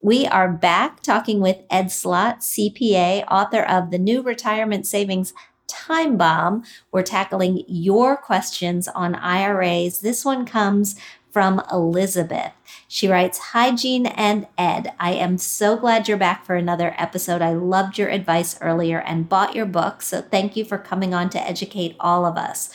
We 0.00 0.26
are 0.26 0.52
back 0.52 1.02
talking 1.02 1.40
with 1.40 1.62
Ed 1.70 1.90
Slott, 1.90 2.40
CPA, 2.40 3.24
author 3.30 3.62
of 3.62 3.90
The 3.90 3.98
New 3.98 4.20
Retirement 4.20 4.86
Savings 4.86 5.32
Time 5.66 6.16
Bomb. 6.18 6.62
We're 6.92 7.02
tackling 7.02 7.64
your 7.66 8.16
questions 8.16 8.86
on 8.88 9.14
IRAs. 9.14 10.00
This 10.00 10.24
one 10.24 10.44
comes 10.44 10.96
from 11.34 11.60
Elizabeth. 11.72 12.52
She 12.86 13.08
writes, 13.08 13.38
Hi, 13.50 13.72
Jean 13.74 14.06
and 14.06 14.46
Ed. 14.56 14.92
I 15.00 15.14
am 15.14 15.36
so 15.36 15.76
glad 15.76 16.06
you're 16.06 16.16
back 16.16 16.46
for 16.46 16.54
another 16.54 16.94
episode. 16.96 17.42
I 17.42 17.54
loved 17.54 17.98
your 17.98 18.08
advice 18.08 18.56
earlier 18.60 19.00
and 19.00 19.28
bought 19.28 19.56
your 19.56 19.66
book, 19.66 20.00
so 20.00 20.22
thank 20.22 20.56
you 20.56 20.64
for 20.64 20.78
coming 20.78 21.12
on 21.12 21.30
to 21.30 21.42
educate 21.42 21.96
all 21.98 22.24
of 22.24 22.36
us. 22.36 22.72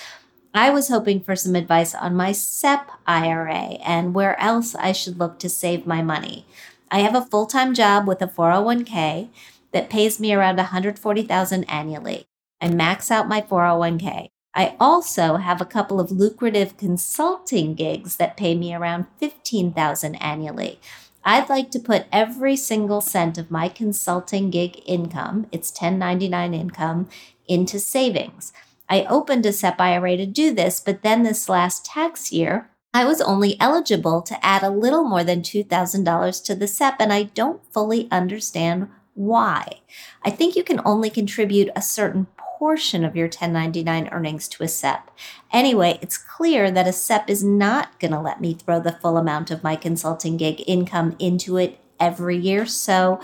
I 0.53 0.71
was 0.71 0.89
hoping 0.89 1.21
for 1.21 1.37
some 1.37 1.55
advice 1.55 1.95
on 1.95 2.17
my 2.17 2.33
SEP 2.33 2.91
IRA 3.07 3.79
and 3.81 4.13
where 4.13 4.37
else 4.41 4.75
I 4.75 4.91
should 4.91 5.19
look 5.19 5.39
to 5.39 5.47
save 5.47 5.87
my 5.87 6.01
money. 6.01 6.45
I 6.91 6.99
have 6.99 7.15
a 7.15 7.25
full-time 7.25 7.73
job 7.73 8.09
with 8.09 8.21
a 8.21 8.27
401k 8.27 9.29
that 9.71 9.89
pays 9.89 10.19
me 10.19 10.33
around 10.33 10.57
140,000 10.57 11.63
annually. 11.63 12.25
I 12.59 12.67
max 12.67 13.09
out 13.09 13.29
my 13.29 13.39
401k. 13.39 14.31
I 14.55 14.75
also 14.79 15.35
have 15.35 15.61
a 15.61 15.65
couple 15.65 15.99
of 15.99 16.11
lucrative 16.11 16.77
consulting 16.77 17.75
gigs 17.75 18.17
that 18.17 18.37
pay 18.37 18.55
me 18.55 18.73
around 18.73 19.05
15,000 19.17 20.15
annually. 20.15 20.79
I'd 21.23 21.49
like 21.49 21.69
to 21.71 21.79
put 21.79 22.05
every 22.11 22.55
single 22.55 23.01
cent 23.01 23.37
of 23.37 23.51
my 23.51 23.69
consulting 23.69 24.49
gig 24.49 24.81
income, 24.85 25.47
it's 25.51 25.71
1099 25.71 26.53
income, 26.53 27.09
into 27.47 27.79
savings. 27.79 28.51
I 28.89 29.03
opened 29.03 29.45
a 29.45 29.53
SEP 29.53 29.79
IRA 29.79 30.17
to 30.17 30.25
do 30.25 30.53
this, 30.53 30.79
but 30.79 31.03
then 31.03 31.23
this 31.23 31.49
last 31.49 31.85
tax 31.85 32.31
year, 32.31 32.69
I 32.91 33.05
was 33.05 33.21
only 33.21 33.59
eligible 33.59 34.23
to 34.23 34.43
add 34.43 34.63
a 34.63 34.71
little 34.71 35.03
more 35.03 35.23
than 35.23 35.41
$2,000 35.41 36.43
to 36.45 36.55
the 36.55 36.67
SEP, 36.67 36.95
and 36.99 37.13
I 37.13 37.23
don't 37.23 37.61
fully 37.71 38.07
understand 38.09 38.89
why. 39.13 39.81
I 40.23 40.31
think 40.31 40.55
you 40.55 40.63
can 40.63 40.81
only 40.85 41.11
contribute 41.11 41.69
a 41.75 41.81
certain 41.81 42.27
portion 42.59 43.05
of 43.05 43.15
your 43.15 43.27
1099 43.27 44.09
earnings 44.11 44.49
to 44.49 44.63
a 44.63 44.67
SEP. 44.67 45.09
Anyway, 45.51 45.97
it's 46.01 46.17
clear 46.17 46.69
that 46.69 46.87
a 46.87 46.91
SEP 46.91 47.29
is 47.29 47.41
not 47.41 47.97
going 47.99 48.11
to 48.11 48.19
let 48.19 48.41
me 48.41 48.53
throw 48.53 48.81
the 48.81 48.91
full 48.91 49.17
amount 49.17 49.49
of 49.49 49.63
my 49.63 49.77
consulting 49.77 50.35
gig 50.35 50.61
income 50.67 51.15
into 51.19 51.55
it 51.55 51.79
every 52.01 52.37
year. 52.37 52.65
So, 52.65 53.21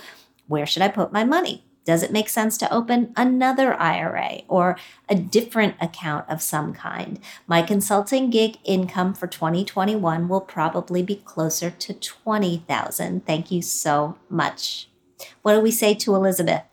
where 0.48 0.66
should 0.66 0.82
I 0.82 0.88
put 0.88 1.12
my 1.12 1.26
money? 1.26 1.66
Does 1.84 2.02
it 2.02 2.14
make 2.14 2.30
sense 2.30 2.58
to 2.58 2.74
open 2.74 3.14
another 3.16 3.76
IRA 3.76 4.42
or 4.48 4.78
a 5.08 5.16
different 5.16 5.76
account 5.80 6.28
of 6.30 6.42
some 6.42 6.74
kind? 6.74 7.20
My 7.46 7.62
consulting 7.62 8.30
gig 8.30 8.58
income 8.64 9.14
for 9.14 9.28
2021 9.28 10.28
will 10.28 10.42
probably 10.42 11.04
be 11.04 11.18
closer 11.18 11.70
to 11.70 11.94
20,000. 11.94 13.26
Thank 13.26 13.52
you 13.52 13.62
so 13.62 14.18
much. 14.30 14.88
What 15.44 15.54
do 15.54 15.60
we 15.60 15.72
say 15.72 15.94
to 15.94 16.16
Elizabeth? 16.16 16.64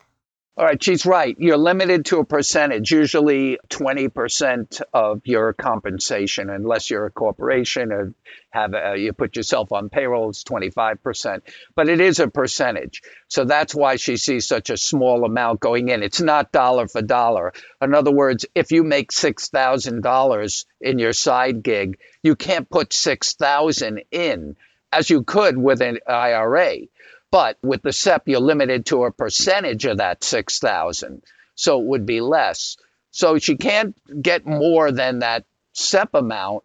All 0.55 0.67
right, 0.67 0.83
she's 0.83 1.07
right. 1.07 1.35
You're 1.38 1.57
limited 1.57 2.05
to 2.07 2.19
a 2.19 2.27
percentage, 2.27 2.93
usually 2.93 3.59
20% 3.71 4.83
of 4.93 5.23
your 5.25 5.55
compensation, 5.55 6.51
unless 6.51 6.91
you're 6.91 7.07
a 7.07 7.11
corporation 7.11 7.91
or 7.91 8.12
have 8.51 8.75
a, 8.75 8.99
you 8.99 9.15
put 9.15 9.35
yourself 9.35 9.73
on 9.73 9.88
payroll, 9.88 10.29
it's 10.29 10.45
25%. 10.45 11.41
But 11.75 11.88
it 11.88 12.03
is 12.03 12.19
a 12.19 12.29
percentage. 12.29 13.01
So 13.29 13.47
that's 13.47 13.75
why 13.75 13.97
she 13.97 14.19
sees 14.19 14.47
such 14.47 14.69
a 14.69 14.77
small 14.77 15.25
amount 15.25 15.61
going 15.61 15.88
in. 15.88 16.03
It's 16.03 16.21
not 16.21 16.53
dollar 16.53 16.87
for 16.87 17.01
dollar. 17.01 17.55
In 17.81 17.95
other 17.95 18.12
words, 18.12 18.45
if 18.55 18.73
you 18.73 18.85
make 18.85 19.11
$6,000 19.11 20.65
in 20.83 20.99
your 20.99 21.15
side 21.15 21.62
gig, 21.62 21.99
you 22.23 22.37
can't 22.37 22.69
put 22.69 22.93
6,000 22.93 24.03
in 24.11 24.57
as 24.93 25.09
you 25.09 25.23
could 25.23 25.57
with 25.57 25.81
an 25.81 25.99
IRA. 26.07 26.77
But 27.33 27.57
with 27.62 27.83
the 27.83 27.95
SEP, 27.95 28.29
you're 28.29 28.40
limited 28.40 28.87
to 28.87 29.05
a 29.05 29.11
percentage 29.11 29.87
of 29.87 29.97
that 29.97 30.23
6,000. 30.23 31.23
So 31.55 31.81
it 31.81 31.87
would 31.87 32.05
be 32.05 32.21
less. 32.21 32.77
So 33.11 33.38
she 33.38 33.57
can't 33.57 33.97
get 34.23 34.47
more 34.47 34.92
than 34.92 35.21
that 35.21 35.47
SEP 35.73 36.11
amount, 36.12 36.64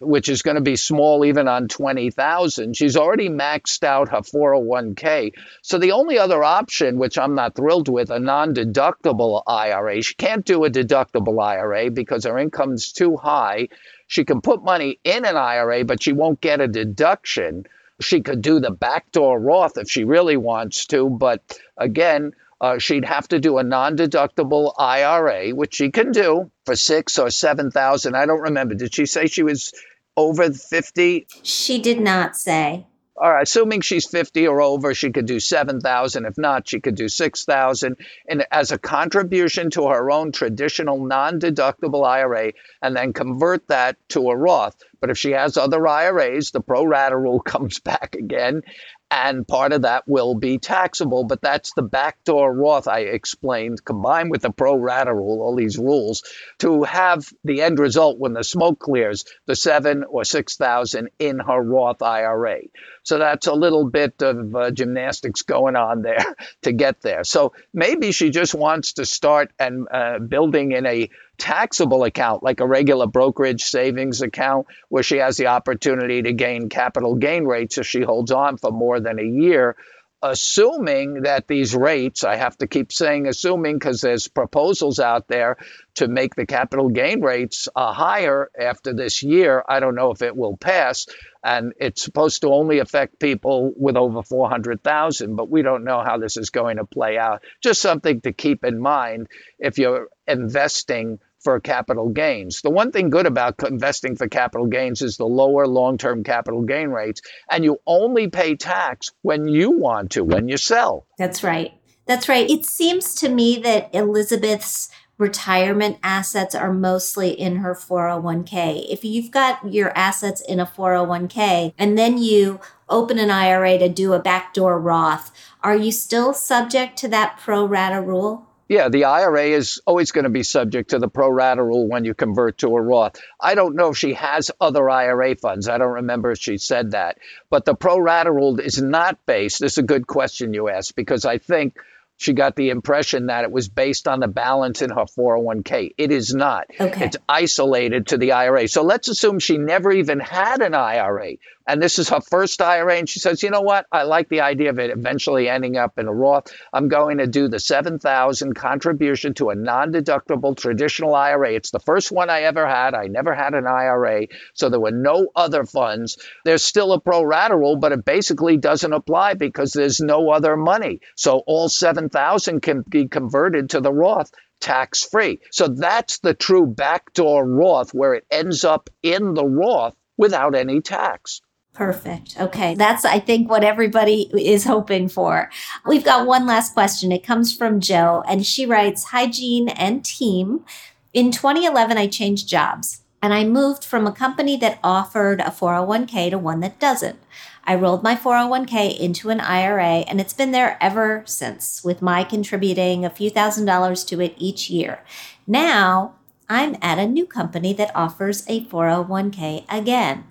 which 0.00 0.28
is 0.28 0.42
going 0.42 0.56
to 0.56 0.62
be 0.62 0.74
small 0.74 1.24
even 1.24 1.46
on 1.46 1.68
20,000. 1.68 2.76
She's 2.76 2.96
already 2.96 3.28
maxed 3.28 3.84
out 3.84 4.08
her 4.08 4.22
401k. 4.22 5.32
So 5.62 5.78
the 5.78 5.92
only 5.92 6.18
other 6.18 6.42
option, 6.42 6.98
which 6.98 7.16
I'm 7.16 7.36
not 7.36 7.54
thrilled 7.54 7.88
with, 7.88 8.10
a 8.10 8.18
non-deductible 8.18 9.44
IRA. 9.46 10.02
She 10.02 10.14
can't 10.14 10.44
do 10.44 10.64
a 10.64 10.70
deductible 10.70 11.40
IRA 11.40 11.88
because 11.92 12.24
her 12.24 12.36
income's 12.36 12.90
too 12.90 13.16
high. 13.16 13.68
She 14.08 14.24
can 14.24 14.40
put 14.40 14.64
money 14.64 14.98
in 15.04 15.24
an 15.24 15.36
IRA, 15.36 15.84
but 15.84 16.02
she 16.02 16.12
won't 16.12 16.40
get 16.40 16.60
a 16.60 16.66
deduction. 16.66 17.66
She 18.00 18.20
could 18.22 18.42
do 18.42 18.60
the 18.60 18.70
backdoor 18.70 19.38
Roth 19.38 19.76
if 19.76 19.90
she 19.90 20.04
really 20.04 20.36
wants 20.36 20.86
to, 20.86 21.08
but 21.08 21.58
again, 21.76 22.32
uh, 22.60 22.78
she'd 22.78 23.04
have 23.04 23.26
to 23.28 23.40
do 23.40 23.58
a 23.58 23.62
non-deductible 23.62 24.74
IRA, 24.78 25.50
which 25.50 25.74
she 25.74 25.90
can 25.90 26.12
do 26.12 26.50
for 26.66 26.76
six 26.76 27.18
or 27.18 27.30
seven 27.30 27.70
thousand. 27.70 28.16
I 28.16 28.26
don't 28.26 28.40
remember. 28.40 28.74
Did 28.74 28.94
she 28.94 29.06
say 29.06 29.26
she 29.26 29.42
was 29.42 29.72
over 30.16 30.50
fifty? 30.52 31.26
She 31.42 31.80
did 31.80 32.00
not 32.00 32.36
say. 32.36 32.86
All 33.22 33.30
right, 33.30 33.42
assuming 33.42 33.82
she's 33.82 34.06
50 34.06 34.48
or 34.48 34.62
over, 34.62 34.94
she 34.94 35.10
could 35.10 35.26
do 35.26 35.40
7,000. 35.40 36.24
If 36.24 36.38
not, 36.38 36.66
she 36.66 36.80
could 36.80 36.94
do 36.94 37.06
6,000 37.06 37.96
and 38.26 38.46
as 38.50 38.72
a 38.72 38.78
contribution 38.78 39.68
to 39.72 39.88
her 39.88 40.10
own 40.10 40.32
traditional 40.32 41.04
non-deductible 41.04 42.06
IRA 42.06 42.52
and 42.80 42.96
then 42.96 43.12
convert 43.12 43.68
that 43.68 43.96
to 44.10 44.30
a 44.30 44.36
Roth. 44.36 44.76
But 45.02 45.10
if 45.10 45.18
she 45.18 45.32
has 45.32 45.58
other 45.58 45.86
IRAs, 45.86 46.50
the 46.50 46.62
pro 46.62 46.84
rata 46.84 47.14
rule 47.14 47.40
comes 47.44 47.78
back 47.78 48.14
again 48.14 48.62
and 49.10 49.46
part 49.46 49.72
of 49.72 49.82
that 49.82 50.04
will 50.06 50.34
be 50.34 50.58
taxable. 50.58 51.24
But 51.24 51.40
that's 51.40 51.72
the 51.74 51.82
backdoor 51.82 52.52
Roth 52.52 52.88
I 52.88 53.00
explained, 53.00 53.84
combined 53.84 54.30
with 54.30 54.42
the 54.42 54.50
pro 54.50 54.76
rata 54.76 55.12
rule, 55.12 55.42
all 55.42 55.56
these 55.56 55.78
rules, 55.78 56.22
to 56.58 56.84
have 56.84 57.28
the 57.44 57.62
end 57.62 57.78
result 57.78 58.18
when 58.18 58.32
the 58.32 58.44
smoke 58.44 58.78
clears, 58.78 59.24
the 59.46 59.56
seven 59.56 60.04
or 60.04 60.24
six 60.24 60.56
thousand 60.56 61.10
in 61.18 61.38
her 61.38 61.60
Roth 61.60 62.02
IRA. 62.02 62.60
So 63.02 63.18
that's 63.18 63.46
a 63.46 63.54
little 63.54 63.88
bit 63.88 64.22
of 64.22 64.54
uh, 64.54 64.70
gymnastics 64.70 65.42
going 65.42 65.76
on 65.76 66.02
there 66.02 66.24
to 66.62 66.72
get 66.72 67.00
there. 67.00 67.24
So 67.24 67.54
maybe 67.72 68.12
she 68.12 68.30
just 68.30 68.54
wants 68.54 68.94
to 68.94 69.06
start 69.06 69.52
and 69.58 69.88
uh, 69.90 70.18
building 70.18 70.72
in 70.72 70.86
a 70.86 71.10
taxable 71.40 72.04
account, 72.04 72.42
like 72.42 72.60
a 72.60 72.66
regular 72.66 73.06
brokerage 73.06 73.64
savings 73.64 74.20
account, 74.20 74.66
where 74.88 75.02
she 75.02 75.16
has 75.16 75.36
the 75.36 75.46
opportunity 75.48 76.22
to 76.22 76.32
gain 76.32 76.68
capital 76.68 77.16
gain 77.16 77.44
rates 77.44 77.78
if 77.78 77.86
she 77.86 78.02
holds 78.02 78.30
on 78.30 78.58
for 78.58 78.70
more 78.70 79.00
than 79.00 79.18
a 79.18 79.24
year 79.24 79.74
assuming 80.22 81.22
that 81.22 81.48
these 81.48 81.74
rates, 81.74 82.24
I 82.24 82.36
have 82.36 82.56
to 82.58 82.66
keep 82.66 82.92
saying 82.92 83.26
assuming 83.26 83.78
because 83.78 84.00
there's 84.00 84.28
proposals 84.28 84.98
out 84.98 85.28
there 85.28 85.56
to 85.94 86.08
make 86.08 86.34
the 86.34 86.46
capital 86.46 86.90
gain 86.90 87.22
rates 87.22 87.68
uh, 87.74 87.92
higher 87.92 88.50
after 88.58 88.92
this 88.92 89.22
year. 89.22 89.64
I 89.66 89.80
don't 89.80 89.94
know 89.94 90.10
if 90.10 90.22
it 90.22 90.36
will 90.36 90.56
pass. 90.56 91.06
And 91.42 91.72
it's 91.80 92.02
supposed 92.02 92.42
to 92.42 92.48
only 92.48 92.80
affect 92.80 93.18
people 93.18 93.72
with 93.74 93.96
over 93.96 94.22
400,000, 94.22 95.36
but 95.36 95.48
we 95.48 95.62
don't 95.62 95.84
know 95.84 96.02
how 96.04 96.18
this 96.18 96.36
is 96.36 96.50
going 96.50 96.76
to 96.76 96.84
play 96.84 97.16
out. 97.16 97.42
Just 97.62 97.80
something 97.80 98.20
to 98.22 98.32
keep 98.32 98.62
in 98.62 98.78
mind 98.78 99.28
if 99.58 99.78
you're 99.78 100.08
investing 100.26 101.18
for 101.42 101.60
capital 101.60 102.08
gains. 102.08 102.62
The 102.62 102.70
one 102.70 102.92
thing 102.92 103.10
good 103.10 103.26
about 103.26 103.62
investing 103.62 104.16
for 104.16 104.28
capital 104.28 104.66
gains 104.66 105.02
is 105.02 105.16
the 105.16 105.26
lower 105.26 105.66
long 105.66 105.98
term 105.98 106.24
capital 106.24 106.62
gain 106.62 106.90
rates, 106.90 107.22
and 107.50 107.64
you 107.64 107.78
only 107.86 108.28
pay 108.28 108.56
tax 108.56 109.10
when 109.22 109.48
you 109.48 109.70
want 109.70 110.12
to, 110.12 110.24
when 110.24 110.48
you 110.48 110.56
sell. 110.56 111.06
That's 111.18 111.42
right. 111.42 111.72
That's 112.06 112.28
right. 112.28 112.48
It 112.50 112.66
seems 112.66 113.14
to 113.16 113.28
me 113.28 113.58
that 113.58 113.94
Elizabeth's 113.94 114.90
retirement 115.20 115.98
assets 116.02 116.54
are 116.54 116.72
mostly 116.72 117.30
in 117.30 117.56
her 117.56 117.74
401k. 117.74 118.86
If 118.90 119.04
you've 119.04 119.30
got 119.30 119.70
your 119.70 119.96
assets 119.96 120.40
in 120.40 120.58
a 120.58 120.66
401k 120.66 121.74
and 121.78 121.96
then 121.96 122.16
you 122.16 122.58
open 122.88 123.18
an 123.18 123.30
IRA 123.30 123.78
to 123.78 123.88
do 123.88 124.14
a 124.14 124.18
backdoor 124.18 124.80
Roth, 124.80 125.30
are 125.62 125.76
you 125.76 125.92
still 125.92 126.32
subject 126.32 126.96
to 126.98 127.08
that 127.08 127.38
pro 127.38 127.66
rata 127.66 128.00
rule? 128.00 128.49
Yeah, 128.70 128.88
the 128.88 129.06
IRA 129.06 129.46
is 129.46 129.82
always 129.84 130.12
going 130.12 130.26
to 130.26 130.30
be 130.30 130.44
subject 130.44 130.90
to 130.90 131.00
the 131.00 131.08
pro 131.08 131.28
rata 131.28 131.60
rule 131.60 131.88
when 131.88 132.04
you 132.04 132.14
convert 132.14 132.58
to 132.58 132.68
a 132.68 132.80
Roth. 132.80 133.20
I 133.40 133.56
don't 133.56 133.74
know 133.74 133.88
if 133.88 133.98
she 133.98 134.12
has 134.12 134.52
other 134.60 134.88
IRA 134.88 135.34
funds. 135.34 135.68
I 135.68 135.76
don't 135.76 135.94
remember 135.94 136.30
if 136.30 136.38
she 136.38 136.56
said 136.56 136.92
that. 136.92 137.18
But 137.50 137.64
the 137.64 137.74
pro 137.74 137.98
rata 137.98 138.30
rule 138.30 138.60
is 138.60 138.80
not 138.80 139.26
based. 139.26 139.58
This 139.58 139.72
is 139.72 139.78
a 139.78 139.82
good 139.82 140.06
question 140.06 140.54
you 140.54 140.68
asked 140.68 140.94
because 140.94 141.24
I 141.24 141.38
think 141.38 141.78
she 142.16 142.32
got 142.32 142.54
the 142.54 142.68
impression 142.68 143.26
that 143.26 143.42
it 143.42 143.50
was 143.50 143.68
based 143.68 144.06
on 144.06 144.20
the 144.20 144.28
balance 144.28 144.82
in 144.82 144.90
her 144.90 145.06
401k. 145.06 145.94
It 145.98 146.12
is 146.12 146.32
not. 146.32 146.66
Okay. 146.78 147.06
It's 147.06 147.16
isolated 147.28 148.06
to 148.08 148.18
the 148.18 148.32
IRA. 148.32 148.68
So 148.68 148.82
let's 148.82 149.08
assume 149.08 149.40
she 149.40 149.58
never 149.58 149.90
even 149.90 150.20
had 150.20 150.62
an 150.62 150.74
IRA 150.74 151.32
and 151.70 151.80
this 151.80 152.00
is 152.00 152.08
her 152.08 152.20
first 152.20 152.60
IRA. 152.60 152.96
And 152.96 153.08
she 153.08 153.20
says, 153.20 153.44
you 153.44 153.50
know 153.50 153.60
what? 153.60 153.86
I 153.92 154.02
like 154.02 154.28
the 154.28 154.40
idea 154.40 154.70
of 154.70 154.80
it 154.80 154.90
eventually 154.90 155.48
ending 155.48 155.76
up 155.76 156.00
in 156.00 156.08
a 156.08 156.12
Roth. 156.12 156.52
I'm 156.72 156.88
going 156.88 157.18
to 157.18 157.28
do 157.28 157.46
the 157.46 157.60
7,000 157.60 158.54
contribution 158.54 159.34
to 159.34 159.50
a 159.50 159.54
non-deductible 159.54 160.56
traditional 160.56 161.14
IRA. 161.14 161.52
It's 161.52 161.70
the 161.70 161.78
first 161.78 162.10
one 162.10 162.28
I 162.28 162.42
ever 162.42 162.66
had. 162.66 162.94
I 162.94 163.06
never 163.06 163.32
had 163.32 163.54
an 163.54 163.68
IRA, 163.68 164.26
so 164.52 164.68
there 164.68 164.80
were 164.80 164.90
no 164.90 165.28
other 165.36 165.64
funds. 165.64 166.18
There's 166.44 166.64
still 166.64 166.92
a 166.92 167.00
pro 167.00 167.22
rata 167.22 167.56
rule, 167.56 167.76
but 167.76 167.92
it 167.92 168.04
basically 168.04 168.56
doesn't 168.56 168.92
apply 168.92 169.34
because 169.34 169.72
there's 169.72 170.00
no 170.00 170.30
other 170.30 170.56
money. 170.56 171.00
So 171.14 171.38
all 171.46 171.68
7,000 171.68 172.62
can 172.62 172.82
be 172.82 173.06
converted 173.06 173.70
to 173.70 173.80
the 173.80 173.92
Roth 173.92 174.32
tax 174.58 175.04
free. 175.04 175.38
So 175.52 175.68
that's 175.68 176.18
the 176.18 176.34
true 176.34 176.66
backdoor 176.66 177.46
Roth 177.46 177.94
where 177.94 178.14
it 178.14 178.26
ends 178.28 178.64
up 178.64 178.90
in 179.04 179.34
the 179.34 179.46
Roth 179.46 179.94
without 180.16 180.56
any 180.56 180.80
tax. 180.80 181.40
Perfect. 181.72 182.38
Okay. 182.38 182.74
That's, 182.74 183.04
I 183.04 183.20
think, 183.20 183.48
what 183.48 183.64
everybody 183.64 184.30
is 184.34 184.64
hoping 184.64 185.08
for. 185.08 185.50
We've 185.86 186.04
got 186.04 186.26
one 186.26 186.46
last 186.46 186.74
question. 186.74 187.12
It 187.12 187.24
comes 187.24 187.56
from 187.56 187.80
Joe, 187.80 188.22
and 188.28 188.44
she 188.44 188.66
writes 188.66 189.06
Jean 189.30 189.68
and 189.68 190.04
team. 190.04 190.64
In 191.12 191.30
2011, 191.30 191.96
I 191.96 192.06
changed 192.06 192.48
jobs 192.48 193.02
and 193.22 193.34
I 193.34 193.44
moved 193.44 193.84
from 193.84 194.06
a 194.06 194.12
company 194.12 194.56
that 194.58 194.78
offered 194.82 195.40
a 195.40 195.50
401k 195.50 196.30
to 196.30 196.38
one 196.38 196.60
that 196.60 196.80
doesn't. 196.80 197.18
I 197.64 197.74
rolled 197.74 198.02
my 198.02 198.16
401k 198.16 198.98
into 198.98 199.28
an 199.28 199.40
IRA 199.40 200.04
and 200.08 200.20
it's 200.20 200.32
been 200.32 200.52
there 200.52 200.78
ever 200.80 201.22
since, 201.26 201.84
with 201.84 202.00
my 202.00 202.24
contributing 202.24 203.04
a 203.04 203.10
few 203.10 203.28
thousand 203.28 203.66
dollars 203.66 204.04
to 204.04 204.20
it 204.20 204.34
each 204.38 204.70
year. 204.70 205.00
Now 205.46 206.14
I'm 206.48 206.76
at 206.80 206.98
a 206.98 207.06
new 207.06 207.26
company 207.26 207.72
that 207.74 207.94
offers 207.94 208.44
a 208.48 208.64
401k 208.64 209.66
again. 209.68 210.24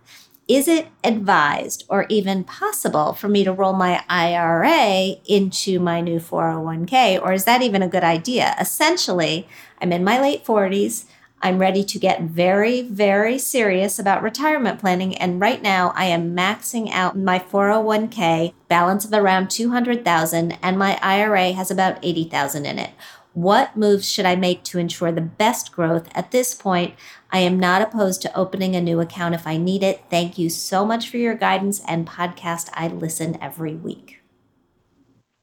Is 0.50 0.68
it 0.68 0.88
advised 1.04 1.86
or 1.90 2.08
even 2.10 2.44
possible 2.44 3.14
for 3.14 3.28
me 3.28 3.44
to 3.44 3.54
roll 3.54 3.74
my 3.74 4.04
IRA 4.10 5.18
into 5.28 5.80
my 5.80 6.02
new 6.02 6.20
401k? 6.20 7.22
Or 7.22 7.34
is 7.34 7.46
that 7.46 7.62
even 7.62 7.84
a 7.84 7.88
good 7.88 8.04
idea? 8.04 8.56
Essentially, 8.60 9.48
I'm 9.80 9.94
in 9.94 10.04
my 10.04 10.20
late 10.20 10.44
40s. 10.44 11.06
I'm 11.40 11.60
ready 11.60 11.84
to 11.84 12.00
get 12.00 12.24
very, 12.24 12.82
very 12.82 13.38
serious 13.38 14.00
about 14.00 14.24
retirement 14.24 14.80
planning. 14.80 15.16
And 15.18 15.40
right 15.40 15.62
now 15.62 15.94
I 15.96 16.06
am 16.06 16.36
maxing 16.36 16.90
out 16.92 17.16
my 17.16 17.38
401k 17.38 18.56
balance 18.68 19.06
of 19.06 19.14
around 19.14 19.52
200,000 19.52 20.58
and 20.64 20.80
my 20.80 20.98
IRA 21.04 21.52
has 21.52 21.70
about 21.70 22.00
80,000 22.02 22.66
in 22.66 22.80
it. 22.80 22.90
What 23.34 23.78
moves 23.78 24.12
should 24.12 24.26
I 24.26 24.36
make 24.36 24.64
to 24.64 24.80
ensure 24.80 25.12
the 25.12 25.22
best 25.22 25.72
growth 25.72 26.10
at 26.16 26.32
this 26.32 26.56
point? 26.56 26.96
I 27.32 27.40
am 27.40 27.60
not 27.60 27.82
opposed 27.82 28.22
to 28.24 28.36
opening 28.36 28.76
a 28.76 28.82
new 28.82 29.00
account 29.00 29.36
if 29.36 29.46
I 29.46 29.58
need 29.58 29.84
it. 29.84 30.04
Thank 30.10 30.38
you 30.38 30.50
so 30.50 30.86
much 30.86 31.10
for 31.10 31.18
your 31.18 31.36
guidance 31.36 31.82
and 31.88 32.08
podcast. 32.08 32.70
I 32.74 32.88
listen 32.88 33.38
every 33.42 33.76
week. 33.76 34.19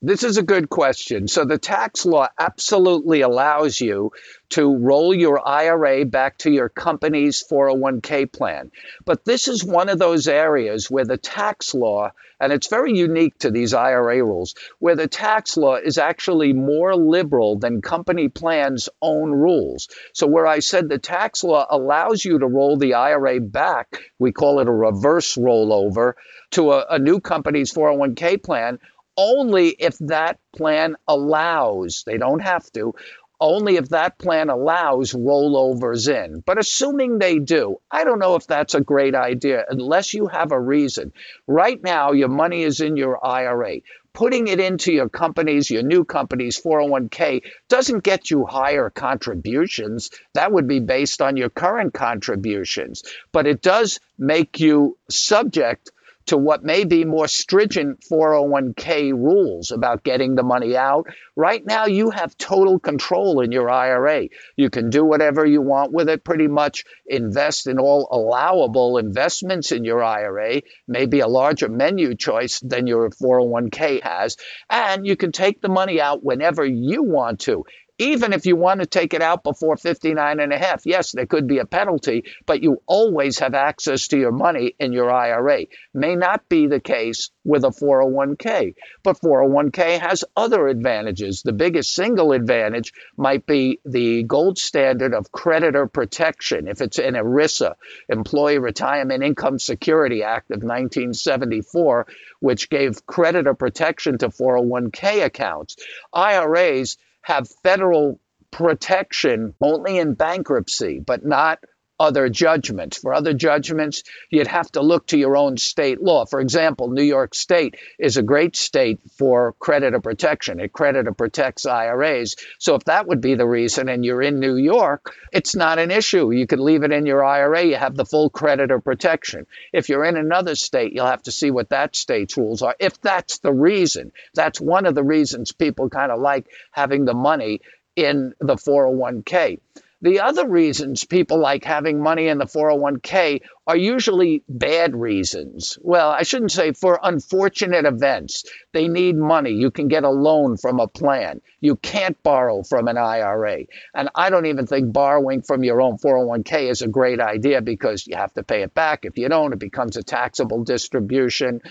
This 0.02 0.24
is 0.24 0.37
a 0.37 0.42
good 0.42 0.68
question. 0.68 1.26
So, 1.26 1.46
the 1.46 1.56
tax 1.56 2.04
law 2.04 2.28
absolutely 2.38 3.22
allows 3.22 3.80
you 3.80 4.12
to 4.50 4.76
roll 4.76 5.14
your 5.14 5.40
IRA 5.48 6.04
back 6.04 6.37
to 6.38 6.50
your 6.50 6.68
company's 6.68 7.42
401k 7.50 8.30
plan. 8.30 8.72
But 9.06 9.24
this 9.24 9.48
is 9.48 9.64
one 9.64 9.88
of 9.88 9.98
those 9.98 10.28
areas 10.28 10.90
where 10.90 11.06
the 11.06 11.16
tax 11.16 11.74
law, 11.74 12.12
and 12.38 12.52
it's 12.52 12.68
very 12.68 12.92
unique 12.92 13.38
to 13.38 13.50
these 13.50 13.72
IRA 13.72 14.22
rules, 14.22 14.54
where 14.80 14.96
the 14.96 15.09
tax 15.09 15.56
law 15.56 15.76
is 15.76 15.96
actually 15.96 16.52
more 16.52 16.94
liberal 16.94 17.59
than 17.59 17.80
company 17.80 18.28
plans' 18.28 18.90
own 19.00 19.30
rules. 19.30 19.88
So, 20.12 20.26
where 20.26 20.46
I 20.46 20.59
said 20.59 20.90
the 20.90 20.98
tax 20.98 21.42
law 21.42 21.66
allows 21.70 22.22
you 22.22 22.38
to 22.38 22.46
roll 22.46 22.76
the 22.76 22.94
IRA 22.94 23.40
back, 23.40 23.98
we 24.18 24.32
call 24.32 24.61
it 24.61 24.68
a 24.68 24.72
reverse 24.72 25.37
rollover, 25.37 26.12
to 26.50 26.72
a, 26.72 26.87
a 26.90 26.98
new 26.98 27.18
company's 27.20 27.72
401k 27.72 28.42
plan 28.42 28.78
only 29.16 29.68
if 29.68 29.98
that 29.98 30.38
plan 30.55 30.96
allows, 31.09 32.05
they 32.07 32.18
don't 32.18 32.40
have 32.40 32.70
to, 32.72 32.94
only 33.40 33.76
if 33.76 33.90
that 33.90 34.18
plan 34.18 34.48
allows 34.48 35.12
rollovers 35.12 36.09
in. 36.09 36.42
But 36.44 36.59
assuming 36.59 37.18
they 37.18 37.38
do, 37.38 37.76
I 37.90 38.05
don't 38.05 38.18
know 38.18 38.37
if 38.37 38.46
that's 38.46 38.74
a 38.74 38.81
great 38.81 39.14
idea 39.14 39.64
unless 39.68 40.14
you 40.14 40.26
have 40.26 40.52
a 40.52 40.61
reason. 40.61 41.12
Right 41.46 41.83
now, 41.83 42.12
your 42.12 42.29
money 42.29 42.62
is 42.62 42.81
in 42.81 42.96
your 42.96 43.24
IRA. 43.24 43.81
Putting 44.14 44.48
it 44.48 44.61
into 44.61 44.94
your 44.94 45.11
company's, 45.11 45.70
your 45.70 45.83
new 45.83 46.02
company's 46.05 46.59
401k 46.59 47.42
doesn't 47.68 48.02
get 48.02 48.31
you 48.31 48.46
higher 48.46 48.88
contributions. 48.88 50.11
That 50.33 50.52
would 50.52 50.66
be 50.66 50.81
based 50.81 51.20
on 51.20 51.37
your 51.37 51.50
current 51.50 51.92
contributions. 51.92 53.02
But 53.31 53.46
it 53.46 53.61
does 53.61 54.00
make 54.16 54.59
you 54.59 54.96
subject 55.11 55.90
to 56.26 56.36
what 56.36 56.64
may 56.64 56.84
be 56.84 57.04
more 57.04 57.28
stringent 57.28 58.00
401k 58.00 59.12
rules 59.12 59.70
about 59.70 60.02
getting 60.02 60.34
the 60.34 60.42
money 60.42 60.76
out. 60.76 61.06
Right 61.34 61.64
now, 61.64 61.86
you 61.86 62.10
have 62.10 62.36
total 62.36 62.78
control 62.78 63.40
in 63.40 63.52
your 63.52 63.70
IRA. 63.70 64.28
You 64.56 64.70
can 64.70 64.90
do 64.90 65.04
whatever 65.04 65.46
you 65.46 65.62
want 65.62 65.92
with 65.92 66.08
it, 66.08 66.24
pretty 66.24 66.48
much 66.48 66.84
invest 67.06 67.66
in 67.66 67.78
all 67.78 68.08
allowable 68.10 68.98
investments 68.98 69.72
in 69.72 69.84
your 69.84 70.02
IRA, 70.02 70.62
maybe 70.88 71.20
a 71.20 71.28
larger 71.28 71.68
menu 71.68 72.14
choice 72.14 72.60
than 72.60 72.86
your 72.86 73.10
401k 73.10 74.02
has. 74.02 74.36
And 74.68 75.06
you 75.06 75.16
can 75.16 75.32
take 75.32 75.60
the 75.60 75.68
money 75.68 76.00
out 76.00 76.24
whenever 76.24 76.64
you 76.64 77.02
want 77.02 77.40
to 77.40 77.64
even 77.98 78.32
if 78.32 78.44
you 78.44 78.56
want 78.56 78.80
to 78.80 78.87
take 78.87 79.14
it 79.14 79.22
out 79.22 79.42
before 79.42 79.76
59 79.76 80.40
and 80.40 80.52
a 80.52 80.59
half, 80.59 80.85
yes, 80.85 81.12
there 81.12 81.26
could 81.26 81.46
be 81.46 81.59
a 81.59 81.64
penalty, 81.64 82.24
but 82.44 82.62
you 82.62 82.82
always 82.87 83.38
have 83.38 83.54
access 83.54 84.09
to 84.09 84.18
your 84.18 84.32
money 84.32 84.74
in 84.78 84.92
your 84.92 85.11
IRA. 85.11 85.66
May 85.94 86.14
not 86.14 86.48
be 86.48 86.66
the 86.66 86.80
case 86.80 87.30
with 87.44 87.64
a 87.64 87.68
401k, 87.68 88.74
but 89.02 89.20
401k 89.20 89.98
has 89.98 90.24
other 90.37 90.68
advantages. 90.68 91.42
The 91.42 91.52
biggest 91.52 91.94
single 91.94 92.32
advantage 92.32 92.92
might 93.16 93.46
be 93.46 93.80
the 93.85 94.24
gold 94.24 94.59
standard 94.59 95.14
of 95.14 95.32
creditor 95.32 95.87
protection. 95.87 96.68
If 96.68 96.82
it's 96.82 96.98
an 96.98 97.14
ERISA, 97.14 97.74
Employee 98.09 98.59
Retirement 98.59 99.22
Income 99.24 99.59
Security 99.59 100.22
Act 100.22 100.50
of 100.50 100.62
1974, 100.62 102.06
which 102.40 102.68
gave 102.68 103.06
creditor 103.06 103.54
protection 103.54 104.18
to 104.18 104.28
401k 104.28 105.24
accounts, 105.24 105.76
IRAs 106.12 106.98
have 107.26 107.48
federal 107.64 108.20
protection 108.52 109.52
only 109.60 109.98
in 109.98 110.14
bankruptcy, 110.14 111.00
but 111.04 111.24
not 111.26 111.58
other 111.98 112.28
judgments. 112.28 112.98
For 112.98 113.14
other 113.14 113.32
judgments, 113.32 114.02
you'd 114.30 114.46
have 114.46 114.70
to 114.72 114.82
look 114.82 115.06
to 115.09 115.18
your 115.18 115.37
own 115.37 115.56
state 115.56 116.02
law. 116.02 116.26
For 116.26 116.40
example, 116.40 116.90
New 116.90 117.02
York 117.02 117.35
State 117.35 117.76
is 117.98 118.16
a 118.16 118.22
great 118.22 118.56
state 118.56 119.00
for 119.16 119.54
creditor 119.59 120.00
protection. 120.00 120.61
It 120.61 120.72
creditor 120.72 121.12
protects 121.12 121.66
IRAs. 121.66 122.37
So 122.59 122.74
if 122.74 122.85
that 122.85 123.06
would 123.06 123.20
be 123.20 123.35
the 123.35 123.46
reason 123.46 123.88
and 123.88 124.04
you're 124.04 124.22
in 124.22 124.40
New 124.40 124.56
York, 124.56 125.14
it's 125.32 125.56
not 125.56 125.78
an 125.78 125.90
issue. 125.90 126.30
You 126.32 126.46
could 126.46 126.61
leave 126.61 126.82
it 126.82 126.92
in 126.92 127.06
your 127.06 127.24
IRA. 127.24 127.64
You 127.64 127.76
have 127.76 127.96
the 127.96 128.04
full 128.04 128.30
creditor 128.30 128.80
protection. 128.80 129.46
If 129.73 129.88
you're 129.88 130.04
in 130.04 130.16
another 130.16 130.54
state, 130.54 130.92
you'll 130.92 131.06
have 131.06 131.23
to 131.25 131.33
see 131.33 131.50
what 131.50 131.71
that 131.71 131.96
state's 131.96 132.37
rules 132.37 132.62
are. 132.62 132.77
If 132.79 133.00
that's 133.00 133.38
the 133.38 133.52
reason, 133.52 134.12
that's 134.35 134.60
one 134.60 134.87
of 134.87 134.94
the 134.94 135.04
reasons 135.04 135.52
people 135.52 135.88
kind 135.88 136.12
of 136.12 136.21
like 136.21 136.46
having 136.73 137.04
the 137.04 137.14
money 137.14 137.60
in 137.96 138.35
the 138.40 138.56
401k. 138.56 139.58
The 140.03 140.21
other 140.21 140.47
reasons 140.47 141.05
people 141.05 141.38
like 141.38 141.65
having 141.65 142.03
money 142.03 142.29
in 142.29 142.37
the 142.37 142.44
401k 142.44 143.40
are 143.67 143.77
usually 143.77 144.42
bad 144.47 144.94
reasons. 144.94 145.79
Well, 145.81 146.11
I 146.11 146.23
shouldn't 146.23 146.53
say 146.53 146.73
for 146.73 147.01
unfortunate 147.03 147.87
events. 147.87 148.44
They 148.75 148.88
need 148.88 149.17
money. 149.17 149.53
You 149.53 149.71
can 149.71 149.88
get 149.88 150.05
a 150.05 150.11
loan 150.11 150.59
from 150.59 150.81
a 150.81 150.87
plan. 150.87 151.40
You 151.61 151.77
can't 151.77 152.23
borrow 152.23 152.63
from 152.63 152.88
an 152.88 152.99
IRA. 152.99 153.65
And 153.94 154.11
I 154.15 154.29
don't 154.29 154.47
even 154.47 154.67
think 154.67 154.92
borrowing 154.92 155.40
from 155.40 155.65
your 155.65 155.81
own 155.81 155.97
401k 155.97 156.71
is 156.71 156.83
a 156.83 156.88
great 156.88 157.19
idea 157.19 157.63
because 157.63 158.07
you 158.07 158.17
have 158.17 158.35
to 158.35 158.42
pay 158.42 158.63
it 158.63 158.75
back. 158.75 159.07
If 159.07 159.17
you 159.17 159.31
don't, 159.31 159.55
it 159.55 159.59
becomes 159.59 159.97
a 159.97 160.03
taxable 160.03 160.63
distribution. 160.63 161.63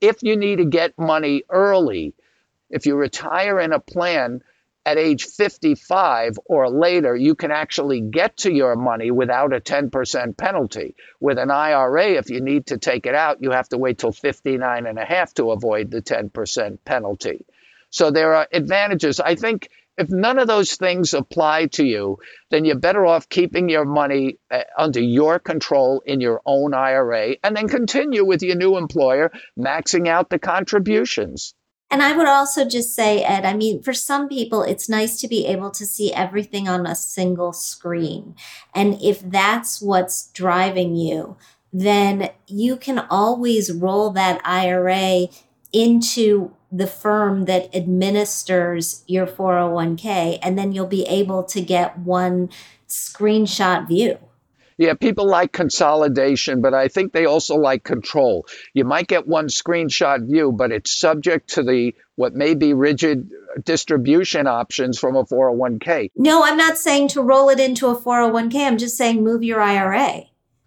If 0.00 0.16
you 0.22 0.36
need 0.36 0.56
to 0.56 0.64
get 0.64 0.98
money 0.98 1.44
early, 1.48 2.14
if 2.70 2.86
you 2.86 2.96
retire 2.96 3.60
in 3.60 3.72
a 3.72 3.78
plan, 3.78 4.42
at 4.84 4.98
age 4.98 5.24
55 5.26 6.38
or 6.44 6.68
later, 6.68 7.14
you 7.14 7.34
can 7.34 7.50
actually 7.50 8.00
get 8.00 8.38
to 8.38 8.52
your 8.52 8.74
money 8.74 9.10
without 9.10 9.52
a 9.52 9.60
10% 9.60 10.36
penalty. 10.36 10.96
With 11.20 11.38
an 11.38 11.50
IRA, 11.50 12.12
if 12.12 12.30
you 12.30 12.40
need 12.40 12.66
to 12.66 12.78
take 12.78 13.06
it 13.06 13.14
out, 13.14 13.42
you 13.42 13.52
have 13.52 13.68
to 13.68 13.78
wait 13.78 13.98
till 13.98 14.12
59 14.12 14.86
and 14.86 14.98
a 14.98 15.04
half 15.04 15.34
to 15.34 15.52
avoid 15.52 15.90
the 15.90 16.02
10% 16.02 16.78
penalty. 16.84 17.46
So 17.90 18.10
there 18.10 18.34
are 18.34 18.48
advantages. 18.52 19.20
I 19.20 19.36
think 19.36 19.68
if 19.98 20.08
none 20.08 20.38
of 20.38 20.48
those 20.48 20.76
things 20.76 21.12
apply 21.12 21.66
to 21.66 21.84
you, 21.84 22.18
then 22.50 22.64
you're 22.64 22.78
better 22.78 23.04
off 23.04 23.28
keeping 23.28 23.68
your 23.68 23.84
money 23.84 24.38
uh, 24.50 24.62
under 24.76 25.00
your 25.00 25.38
control 25.38 26.02
in 26.04 26.20
your 26.20 26.40
own 26.46 26.72
IRA 26.72 27.36
and 27.44 27.54
then 27.54 27.68
continue 27.68 28.24
with 28.24 28.42
your 28.42 28.56
new 28.56 28.78
employer, 28.78 29.30
maxing 29.58 30.08
out 30.08 30.30
the 30.30 30.38
contributions. 30.38 31.54
And 31.92 32.02
I 32.02 32.16
would 32.16 32.26
also 32.26 32.64
just 32.64 32.94
say, 32.94 33.22
Ed, 33.22 33.44
I 33.44 33.52
mean, 33.52 33.82
for 33.82 33.92
some 33.92 34.26
people, 34.26 34.62
it's 34.62 34.88
nice 34.88 35.20
to 35.20 35.28
be 35.28 35.44
able 35.44 35.70
to 35.72 35.84
see 35.84 36.10
everything 36.10 36.66
on 36.66 36.86
a 36.86 36.94
single 36.94 37.52
screen. 37.52 38.34
And 38.74 38.98
if 39.02 39.20
that's 39.20 39.82
what's 39.82 40.28
driving 40.28 40.96
you, 40.96 41.36
then 41.70 42.30
you 42.46 42.78
can 42.78 42.98
always 43.10 43.70
roll 43.70 44.08
that 44.12 44.40
IRA 44.42 45.26
into 45.70 46.52
the 46.70 46.86
firm 46.86 47.44
that 47.44 47.74
administers 47.76 49.04
your 49.06 49.26
401k, 49.26 50.38
and 50.42 50.58
then 50.58 50.72
you'll 50.72 50.86
be 50.86 51.04
able 51.04 51.42
to 51.44 51.60
get 51.60 51.98
one 51.98 52.48
screenshot 52.88 53.86
view. 53.86 54.18
Yeah, 54.82 54.94
people 54.94 55.28
like 55.28 55.52
consolidation, 55.52 56.60
but 56.60 56.74
I 56.74 56.88
think 56.88 57.12
they 57.12 57.24
also 57.24 57.54
like 57.54 57.84
control. 57.84 58.48
You 58.74 58.84
might 58.84 59.06
get 59.06 59.28
one 59.28 59.46
screenshot 59.46 60.26
view, 60.26 60.50
but 60.50 60.72
it's 60.72 60.92
subject 60.92 61.50
to 61.50 61.62
the 61.62 61.94
what 62.16 62.34
may 62.34 62.54
be 62.54 62.74
rigid 62.74 63.30
distribution 63.62 64.48
options 64.48 64.98
from 64.98 65.14
a 65.14 65.22
401k. 65.22 66.10
No, 66.16 66.42
I'm 66.42 66.56
not 66.56 66.78
saying 66.78 67.08
to 67.10 67.22
roll 67.22 67.48
it 67.48 67.60
into 67.60 67.86
a 67.86 67.96
401k. 67.96 68.56
I'm 68.66 68.76
just 68.76 68.96
saying 68.96 69.22
move 69.22 69.44
your 69.44 69.60
IRA. 69.60 70.24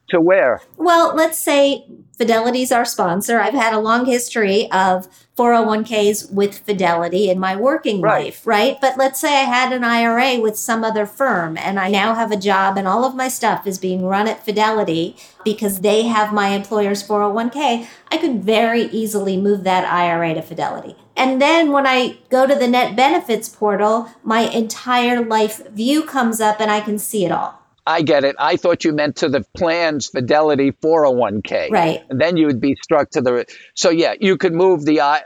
To 0.10 0.22
where? 0.22 0.62
Well, 0.78 1.16
let's 1.16 1.38
say 1.38 1.86
Fidelity's 2.18 2.72
our 2.72 2.86
sponsor. 2.86 3.39
I've 3.39 3.53
had 3.53 3.74
a 3.74 3.80
long 3.80 4.06
history 4.06 4.72
of 4.72 5.08
401ks 5.36 6.32
with 6.32 6.60
Fidelity 6.60 7.30
in 7.30 7.39
my 7.39 7.56
working 7.56 8.01
right. 8.01 8.26
life, 8.26 8.47
right? 8.47 8.78
But 8.80 8.97
let's 8.97 9.20
say 9.20 9.36
I 9.36 9.43
had 9.43 9.74
an 9.74 9.84
IRA 9.84 10.39
with 10.39 10.58
some 10.58 10.84
other 10.84 11.06
firm 11.06 11.58
and 11.58 11.80
I 11.80 11.89
now 11.89 12.14
have 12.14 12.32
a 12.32 12.38
job 12.38 12.78
and 12.78 12.88
all 12.88 13.03
of 13.03 13.16
my 13.16 13.28
stuff 13.28 13.68
is 13.68 13.78
being 13.78 14.06
run 14.06 14.28
at 14.28 14.45
Fidelity 14.45 15.18
because 15.43 15.82
they 15.82 16.03
have 16.03 16.32
my 16.32 16.49
employer's 16.49 17.06
401k. 17.06 17.88
I 18.12 18.18
could 18.18 18.43
very 18.43 18.84
easily 18.84 19.36
move 19.36 19.64
that 19.64 19.91
IRA 19.91 20.36
to 20.36 20.41
Fidelity. 20.41 20.95
And 21.18 21.41
then 21.41 21.72
when 21.72 21.86
I 21.86 22.18
go 22.30 22.47
to 22.47 22.56
the 22.56 22.68
net 22.68 22.95
benefits 22.95 23.49
portal, 23.49 24.10
my 24.24 24.41
entire 24.41 25.24
life 25.26 25.68
view 25.70 26.03
comes 26.03 26.39
up 26.39 26.62
and 26.62 26.72
I 26.72 26.80
can 26.80 26.97
see 26.97 27.26
it 27.26 27.32
all. 27.32 27.64
I 27.88 28.01
get 28.01 28.23
it. 28.23 28.36
I 28.39 28.57
thought 28.57 28.83
you 28.83 28.93
meant 28.93 29.17
to 29.17 29.29
the 29.29 29.45
plan's 29.55 30.07
Fidelity 30.07 30.71
401k. 30.71 31.69
Right. 31.69 32.03
And 32.09 32.19
then 32.19 32.38
you 32.38 32.47
would 32.47 32.61
be 32.61 32.75
struck 32.75 33.11
to 33.11 33.21
the. 33.21 33.45
So, 33.75 33.89
yeah, 33.89 34.15
you 34.19 34.38
could 34.38 34.53
move 34.53 34.86
the. 34.86 35.01
Uh, 35.01 35.19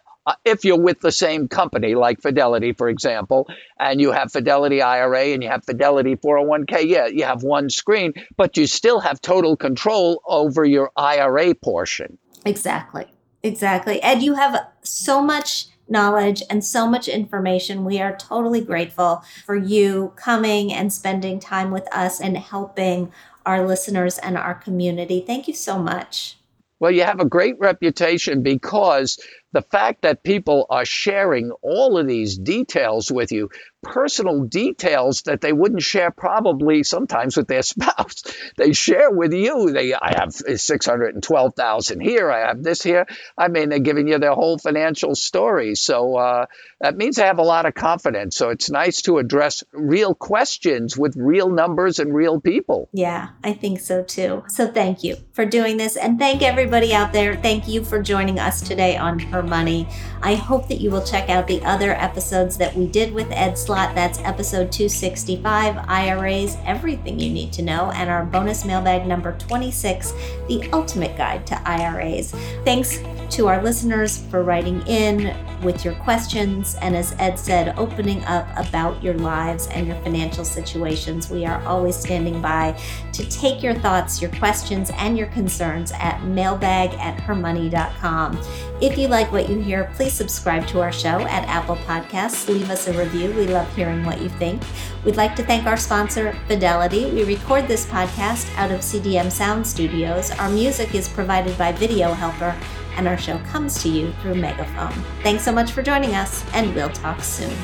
if 0.45 0.65
you're 0.65 0.79
with 0.79 0.99
the 0.99 1.11
same 1.11 1.47
company, 1.47 1.95
like 1.95 2.21
Fidelity, 2.21 2.73
for 2.73 2.89
example, 2.89 3.47
and 3.79 3.99
you 3.99 4.11
have 4.11 4.31
Fidelity 4.31 4.81
IRA 4.81 5.27
and 5.27 5.41
you 5.41 5.49
have 5.49 5.63
Fidelity 5.65 6.15
401k, 6.15 6.85
yeah, 6.85 7.07
you 7.07 7.23
have 7.23 7.41
one 7.41 7.69
screen, 7.69 8.13
but 8.37 8.57
you 8.57 8.67
still 8.67 8.99
have 8.99 9.21
total 9.21 9.55
control 9.55 10.21
over 10.27 10.63
your 10.65 10.91
IRA 10.95 11.55
portion. 11.55 12.17
Exactly. 12.45 13.05
Exactly. 13.41 14.01
And 14.01 14.21
you 14.21 14.35
have 14.35 14.67
so 14.83 15.21
much 15.21 15.67
knowledge 15.89 16.43
and 16.49 16.63
so 16.63 16.87
much 16.87 17.07
information. 17.07 17.85
We 17.85 17.99
are 17.99 18.15
totally 18.15 18.61
grateful 18.61 19.23
for 19.45 19.55
you 19.55 20.13
coming 20.15 20.71
and 20.73 20.91
spending 20.91 21.39
time 21.39 21.71
with 21.71 21.87
us 21.93 22.19
and 22.21 22.37
helping 22.37 23.11
our 23.45 23.65
listeners 23.65 24.17
and 24.17 24.37
our 24.37 24.53
community. 24.53 25.23
Thank 25.25 25.47
you 25.47 25.53
so 25.53 25.79
much. 25.79 26.37
Well, 26.79 26.91
you 26.91 27.03
have 27.03 27.19
a 27.19 27.25
great 27.25 27.59
reputation 27.59 28.41
because 28.41 29.19
the 29.51 29.61
fact 29.61 30.03
that 30.03 30.23
people 30.23 30.67
are 30.69 30.85
sharing 30.85 31.51
all 31.61 31.97
of 31.97 32.07
these 32.07 32.37
details 32.37 33.11
with 33.11 33.31
you, 33.31 33.49
personal 33.81 34.43
details 34.43 35.23
that 35.23 35.41
they 35.41 35.53
wouldn't 35.53 35.81
share 35.81 36.11
probably 36.11 36.83
sometimes 36.83 37.37
with 37.37 37.47
their 37.47 37.61
spouse, 37.63 38.23
they 38.57 38.73
share 38.73 39.09
with 39.11 39.33
you. 39.33 39.71
They, 39.71 39.93
I 39.93 40.19
have 40.19 40.33
612,000 40.33 41.99
here. 41.99 42.31
I 42.31 42.47
have 42.47 42.63
this 42.63 42.81
here. 42.81 43.07
I 43.37 43.47
mean, 43.47 43.69
they're 43.69 43.79
giving 43.79 44.07
you 44.07 44.19
their 44.19 44.33
whole 44.33 44.57
financial 44.57 45.15
story. 45.15 45.75
So 45.75 46.15
uh, 46.17 46.45
that 46.81 46.97
means 46.97 47.15
they 47.15 47.25
have 47.25 47.39
a 47.39 47.43
lot 47.43 47.65
of 47.65 47.73
confidence. 47.73 48.35
So 48.35 48.49
it's 48.49 48.69
nice 48.69 49.01
to 49.03 49.17
address 49.17 49.63
real 49.71 50.13
questions 50.13 50.97
with 50.97 51.15
real 51.15 51.49
numbers 51.49 51.99
and 51.99 52.13
real 52.13 52.39
people. 52.39 52.89
Yeah, 52.91 53.29
I 53.43 53.53
think 53.53 53.79
so 53.79 54.03
too. 54.03 54.43
So 54.47 54.67
thank 54.67 55.03
you 55.03 55.17
for 55.33 55.45
doing 55.45 55.77
this. 55.77 55.95
And 55.95 56.19
thank 56.19 56.41
everybody 56.41 56.93
out 56.93 57.13
there. 57.13 57.35
Thank 57.35 57.67
you 57.67 57.83
for 57.83 58.01
joining 58.01 58.39
us 58.39 58.61
today 58.61 58.97
on 58.97 59.19
Her 59.39 59.47
Money. 59.47 59.87
I 60.21 60.35
hope 60.35 60.67
that 60.67 60.81
you 60.81 60.91
will 60.91 61.03
check 61.03 61.29
out 61.29 61.47
the 61.47 61.61
other 61.63 61.93
episodes 61.93 62.57
that 62.57 62.75
we 62.75 62.87
did 62.87 63.13
with 63.13 63.31
Ed 63.31 63.57
Slott. 63.57 63.95
That's 63.95 64.19
episode 64.19 64.71
265 64.71 65.77
IRAs, 65.87 66.57
Everything 66.65 67.19
You 67.19 67.31
Need 67.31 67.53
to 67.53 67.61
Know, 67.61 67.91
and 67.95 68.09
our 68.09 68.25
bonus 68.25 68.65
mailbag 68.65 69.07
number 69.07 69.37
26, 69.37 70.11
The 70.47 70.69
Ultimate 70.73 71.17
Guide 71.17 71.47
to 71.47 71.61
IRAs. 71.67 72.31
Thanks 72.65 72.97
to 73.31 73.47
our 73.47 73.61
listeners 73.61 74.17
for 74.29 74.43
writing 74.43 74.81
in 74.87 75.35
with 75.61 75.83
your 75.83 75.93
questions. 75.95 76.75
And 76.81 76.95
as 76.95 77.13
Ed 77.19 77.37
said, 77.37 77.77
opening 77.77 78.23
up 78.25 78.47
about 78.55 79.03
your 79.03 79.13
lives 79.15 79.67
and 79.67 79.87
your 79.87 79.97
financial 79.97 80.45
situations. 80.45 81.29
We 81.29 81.45
are 81.45 81.61
always 81.65 81.95
standing 81.95 82.41
by 82.41 82.79
to 83.13 83.29
take 83.29 83.61
your 83.61 83.73
thoughts, 83.75 84.21
your 84.21 84.31
questions, 84.31 84.91
and 84.95 85.17
your 85.17 85.27
concerns 85.27 85.91
at 85.93 86.23
mailbag 86.23 86.91
at 86.93 87.19
hermoney.com. 87.19 88.39
If 88.81 88.97
you 88.97 89.07
like 89.07 89.31
what 89.31 89.49
you 89.49 89.59
hear, 89.59 89.91
please 89.95 90.13
subscribe 90.13 90.65
to 90.67 90.81
our 90.81 90.91
show 90.91 91.19
at 91.21 91.47
Apple 91.47 91.75
Podcasts. 91.77 92.47
Leave 92.47 92.69
us 92.69 92.87
a 92.87 92.97
review. 92.97 93.31
We 93.33 93.47
love 93.47 93.73
hearing 93.75 94.05
what 94.05 94.21
you 94.21 94.29
think. 94.29 94.63
We'd 95.03 95.17
like 95.17 95.35
to 95.35 95.43
thank 95.43 95.65
our 95.65 95.77
sponsor, 95.77 96.33
Fidelity. 96.47 97.11
We 97.11 97.23
record 97.23 97.67
this 97.67 97.85
podcast 97.85 98.53
out 98.57 98.71
of 98.71 98.79
CDM 98.79 99.31
Sound 99.31 99.65
Studios. 99.65 100.31
Our 100.31 100.49
music 100.49 100.95
is 100.95 101.09
provided 101.09 101.57
by 101.57 101.73
Video 101.73 102.13
Helper 102.13 102.55
and 102.99 103.07
our 103.07 103.17
show 103.17 103.39
comes 103.39 103.81
to 103.81 103.87
you 103.87 104.11
through 104.21 104.35
Megaphone. 104.35 104.91
Thanks 105.23 105.43
so 105.43 105.53
much 105.53 105.71
for 105.71 105.81
joining 105.81 106.15
us, 106.15 106.43
and 106.53 106.75
we'll 106.75 106.89
talk 106.89 107.21
soon. 107.21 107.55